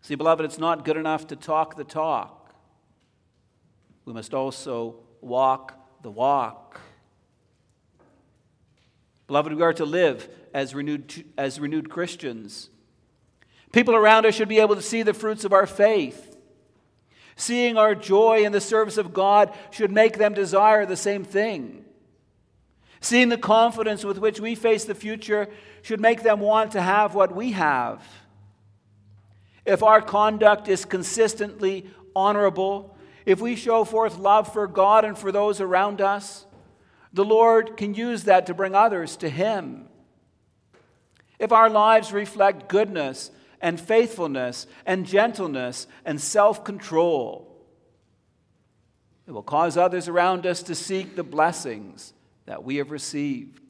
See, 0.00 0.14
beloved, 0.14 0.44
it's 0.44 0.58
not 0.58 0.84
good 0.84 0.96
enough 0.96 1.26
to 1.26 1.34
talk 1.34 1.74
the 1.74 1.82
talk. 1.82 2.54
We 4.04 4.12
must 4.12 4.32
also 4.32 5.00
walk 5.20 5.74
the 6.02 6.10
walk. 6.12 6.80
Beloved, 9.26 9.52
we 9.52 9.62
are 9.62 9.72
to 9.74 9.84
live 9.84 10.28
as 10.54 10.74
renewed, 10.74 11.24
as 11.36 11.58
renewed 11.58 11.90
Christians. 11.90 12.70
People 13.72 13.94
around 13.94 14.24
us 14.24 14.34
should 14.34 14.48
be 14.48 14.60
able 14.60 14.76
to 14.76 14.82
see 14.82 15.02
the 15.02 15.14
fruits 15.14 15.44
of 15.44 15.52
our 15.52 15.66
faith. 15.66 16.36
Seeing 17.34 17.76
our 17.76 17.94
joy 17.94 18.44
in 18.44 18.52
the 18.52 18.60
service 18.60 18.96
of 18.96 19.12
God 19.12 19.52
should 19.70 19.90
make 19.92 20.16
them 20.16 20.32
desire 20.32 20.86
the 20.86 20.96
same 20.96 21.24
thing. 21.24 21.84
Seeing 23.00 23.28
the 23.28 23.36
confidence 23.36 24.04
with 24.04 24.18
which 24.18 24.40
we 24.40 24.54
face 24.54 24.84
the 24.84 24.94
future 24.94 25.48
should 25.82 26.00
make 26.00 26.22
them 26.22 26.40
want 26.40 26.72
to 26.72 26.80
have 26.80 27.14
what 27.14 27.34
we 27.34 27.52
have. 27.52 28.02
If 29.66 29.82
our 29.82 30.00
conduct 30.00 30.68
is 30.68 30.84
consistently 30.84 31.90
honorable, 32.14 32.96
if 33.26 33.40
we 33.40 33.56
show 33.56 33.84
forth 33.84 34.16
love 34.16 34.52
for 34.52 34.66
God 34.66 35.04
and 35.04 35.18
for 35.18 35.30
those 35.30 35.60
around 35.60 36.00
us, 36.00 36.45
the 37.12 37.24
Lord 37.24 37.76
can 37.76 37.94
use 37.94 38.24
that 38.24 38.46
to 38.46 38.54
bring 38.54 38.74
others 38.74 39.16
to 39.18 39.28
Him. 39.28 39.88
If 41.38 41.52
our 41.52 41.68
lives 41.68 42.12
reflect 42.12 42.68
goodness 42.68 43.30
and 43.60 43.80
faithfulness 43.80 44.66
and 44.84 45.06
gentleness 45.06 45.86
and 46.04 46.20
self 46.20 46.64
control. 46.64 47.52
It 49.26 49.32
will 49.32 49.42
cause 49.42 49.76
others 49.76 50.08
around 50.08 50.46
us 50.46 50.62
to 50.64 50.74
seek 50.74 51.16
the 51.16 51.24
blessings 51.24 52.12
that 52.46 52.62
we 52.62 52.76
have 52.76 52.90
received. 52.90 53.60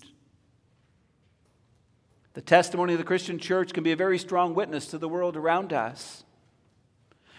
The 2.35 2.43
testimony 2.43 2.93
of 2.93 2.99
the 2.99 3.07
Christian 3.07 3.39
church 3.39 3.73
can 3.73 3.83
be 3.83 3.93
a 3.93 3.97
very 3.97 4.19
strong 4.19 4.55
witness 4.55 4.89
to 4.89 4.99
the 4.99 5.09
world 5.09 5.37
around 5.37 5.73
us. 5.73 6.25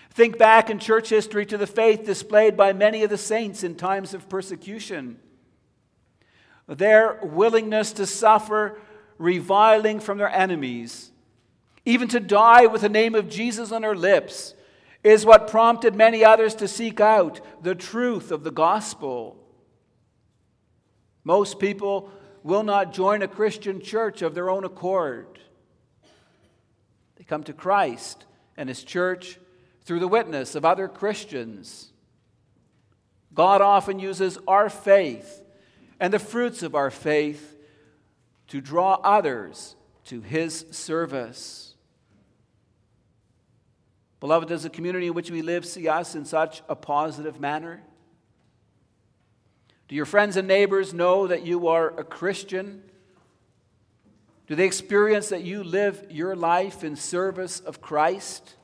Think 0.09 0.39
back 0.39 0.71
in 0.71 0.79
church 0.79 1.09
history 1.09 1.45
to 1.45 1.57
the 1.59 1.67
faith 1.67 2.03
displayed 2.03 2.57
by 2.57 2.73
many 2.73 3.03
of 3.03 3.11
the 3.11 3.19
saints 3.19 3.63
in 3.63 3.75
times 3.75 4.15
of 4.15 4.27
persecution. 4.27 5.19
Their 6.67 7.19
willingness 7.23 7.93
to 7.93 8.05
suffer 8.05 8.79
reviling 9.17 9.99
from 9.99 10.17
their 10.17 10.29
enemies, 10.29 11.11
even 11.85 12.07
to 12.09 12.19
die 12.19 12.65
with 12.65 12.81
the 12.81 12.89
name 12.89 13.15
of 13.15 13.29
Jesus 13.29 13.71
on 13.71 13.81
their 13.81 13.95
lips, 13.95 14.53
is 15.03 15.25
what 15.25 15.47
prompted 15.47 15.95
many 15.95 16.23
others 16.23 16.53
to 16.55 16.67
seek 16.67 16.99
out 16.99 17.39
the 17.63 17.75
truth 17.75 18.31
of 18.31 18.43
the 18.43 18.51
gospel. 18.51 19.37
Most 21.23 21.59
people 21.59 22.09
will 22.43 22.63
not 22.63 22.93
join 22.93 23.21
a 23.21 23.27
Christian 23.27 23.81
church 23.81 24.21
of 24.21 24.35
their 24.35 24.49
own 24.49 24.63
accord. 24.63 25.39
They 27.15 27.23
come 27.23 27.43
to 27.43 27.53
Christ 27.53 28.25
and 28.57 28.67
His 28.67 28.83
church 28.83 29.39
through 29.83 29.99
the 29.99 30.07
witness 30.07 30.55
of 30.55 30.65
other 30.65 30.87
Christians. 30.87 31.91
God 33.33 33.61
often 33.61 33.99
uses 33.99 34.37
our 34.47 34.69
faith 34.69 35.43
and 35.99 36.13
the 36.13 36.19
fruits 36.19 36.63
of 36.63 36.75
our 36.75 36.91
faith 36.91 37.57
to 38.47 38.61
draw 38.61 38.95
others 39.03 39.75
to 40.05 40.21
His 40.21 40.65
service. 40.71 41.75
Beloved, 44.19 44.49
does 44.49 44.63
the 44.63 44.69
community 44.69 45.07
in 45.07 45.13
which 45.13 45.29
we 45.29 45.41
live 45.41 45.65
see 45.65 45.87
us 45.87 46.15
in 46.15 46.25
such 46.25 46.61
a 46.67 46.75
positive 46.75 47.39
manner? 47.39 47.83
Do 49.87 49.95
your 49.95 50.05
friends 50.05 50.37
and 50.37 50.47
neighbors 50.47 50.93
know 50.93 51.27
that 51.27 51.45
you 51.45 51.67
are 51.67 51.97
a 51.99 52.03
Christian? 52.03 52.83
Do 54.47 54.55
they 54.55 54.65
experience 54.65 55.29
that 55.29 55.43
you 55.43 55.63
live 55.63 56.07
your 56.09 56.35
life 56.35 56.83
in 56.83 56.95
service 56.95 57.59
of 57.59 57.81
Christ? 57.81 58.55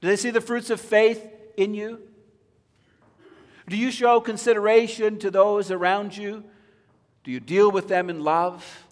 Do 0.00 0.08
they 0.08 0.16
see 0.16 0.30
the 0.30 0.40
fruits 0.40 0.70
of 0.70 0.80
faith 0.80 1.24
in 1.56 1.74
you? 1.74 2.07
Do 3.68 3.76
you 3.76 3.90
show 3.90 4.20
consideration 4.20 5.18
to 5.18 5.30
those 5.30 5.70
around 5.70 6.16
you? 6.16 6.42
Do 7.22 7.30
you 7.30 7.40
deal 7.40 7.70
with 7.70 7.88
them 7.88 8.08
in 8.08 8.24
love? 8.24 8.86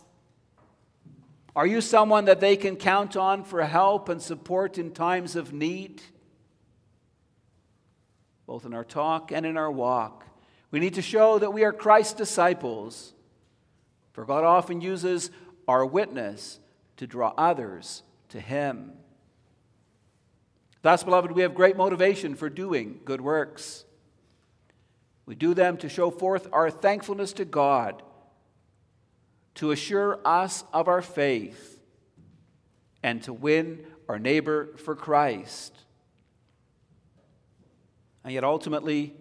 Are 1.55 1.67
you 1.67 1.81
someone 1.81 2.27
that 2.27 2.41
they 2.41 2.57
can 2.57 2.77
count 2.77 3.17
on 3.17 3.43
for 3.43 3.65
help 3.65 4.11
and 4.11 4.21
support 4.21 4.77
in 4.77 4.91
times 4.91 5.35
of 5.35 5.55
need? 5.55 6.03
Both 8.47 8.67
in 8.67 8.75
our 8.75 8.85
talk 8.85 9.33
and 9.33 9.47
in 9.47 9.57
our 9.57 9.71
walk. 9.71 10.27
We 10.71 10.81
need 10.81 10.95
to 10.95 11.03
show 11.03 11.39
that 11.39 11.55
we 11.55 11.65
are 11.65 11.73
Christ's 11.73 12.13
disciples, 12.13 13.15
for 14.13 14.27
God 14.27 14.45
often 14.45 14.83
uses 14.83 15.31
our 15.67 15.87
witness 15.87 16.61
to 16.99 17.07
draw 17.07 17.33
others 17.39 18.03
to 18.29 18.41
Him. 18.41 18.93
Thus, 20.83 21.03
beloved, 21.03 21.33
we 21.33 21.41
have 21.41 21.55
great 21.55 21.79
motivation 21.79 22.35
for 22.35 22.51
doing 22.51 23.01
good 23.07 23.23
works. 23.23 23.86
We 25.27 25.35
do 25.35 25.55
them 25.55 25.77
to 25.79 25.89
show 25.89 26.11
forth 26.11 26.47
our 26.53 26.71
thankfulness 26.71 27.33
to 27.35 27.45
God, 27.45 28.03
to 29.57 29.73
assure 29.73 30.21
us 30.25 30.65
of 30.73 30.87
our 30.87 31.03
faith, 31.03 31.81
and 33.03 33.23
to 33.25 33.33
win 33.33 33.85
our 34.09 34.19
neighbor 34.19 34.77
for 34.77 34.95
Christ. 34.95 35.77
And 38.23 38.33
yet, 38.33 38.45
ultimately, 38.45 39.15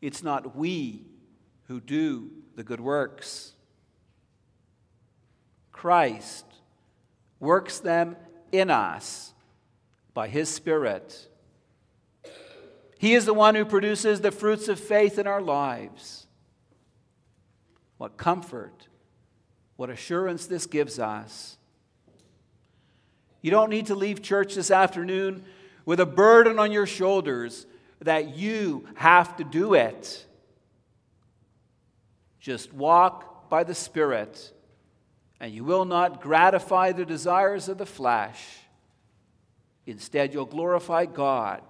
it's 0.00 0.22
not 0.22 0.56
we 0.56 1.06
who 1.68 1.80
do 1.80 2.30
the 2.56 2.64
good 2.64 2.80
works. 2.80 3.52
Christ 5.72 6.44
works 7.38 7.78
them 7.78 8.16
in 8.52 8.70
us 8.70 9.32
by 10.12 10.28
His 10.28 10.48
Spirit. 10.48 11.29
He 13.00 13.14
is 13.14 13.24
the 13.24 13.32
one 13.32 13.54
who 13.54 13.64
produces 13.64 14.20
the 14.20 14.30
fruits 14.30 14.68
of 14.68 14.78
faith 14.78 15.18
in 15.18 15.26
our 15.26 15.40
lives. 15.40 16.26
What 17.96 18.18
comfort, 18.18 18.88
what 19.76 19.88
assurance 19.88 20.44
this 20.44 20.66
gives 20.66 20.98
us. 20.98 21.56
You 23.40 23.50
don't 23.50 23.70
need 23.70 23.86
to 23.86 23.94
leave 23.94 24.20
church 24.20 24.54
this 24.54 24.70
afternoon 24.70 25.44
with 25.86 25.98
a 25.98 26.04
burden 26.04 26.58
on 26.58 26.72
your 26.72 26.84
shoulders 26.84 27.64
that 28.00 28.36
you 28.36 28.86
have 28.96 29.34
to 29.38 29.44
do 29.44 29.72
it. 29.72 30.26
Just 32.38 32.70
walk 32.74 33.48
by 33.48 33.64
the 33.64 33.74
Spirit, 33.74 34.52
and 35.40 35.54
you 35.54 35.64
will 35.64 35.86
not 35.86 36.20
gratify 36.20 36.92
the 36.92 37.06
desires 37.06 37.66
of 37.70 37.78
the 37.78 37.86
flesh. 37.86 38.58
Instead, 39.86 40.34
you'll 40.34 40.44
glorify 40.44 41.06
God 41.06 41.62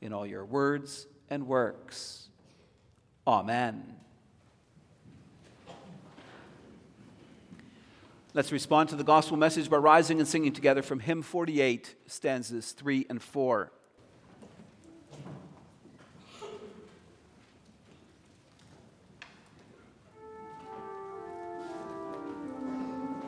in 0.00 0.12
all 0.12 0.26
your 0.26 0.44
words 0.44 1.06
and 1.28 1.46
works. 1.46 2.28
Amen. 3.26 3.96
Let's 8.32 8.52
respond 8.52 8.88
to 8.90 8.96
the 8.96 9.04
gospel 9.04 9.36
message 9.36 9.68
by 9.68 9.78
rising 9.78 10.20
and 10.20 10.28
singing 10.28 10.52
together 10.52 10.82
from 10.82 11.00
hymn 11.00 11.22
48, 11.22 11.96
stanzas 12.06 12.72
3 12.72 13.06
and 13.10 13.20
4. 13.20 13.72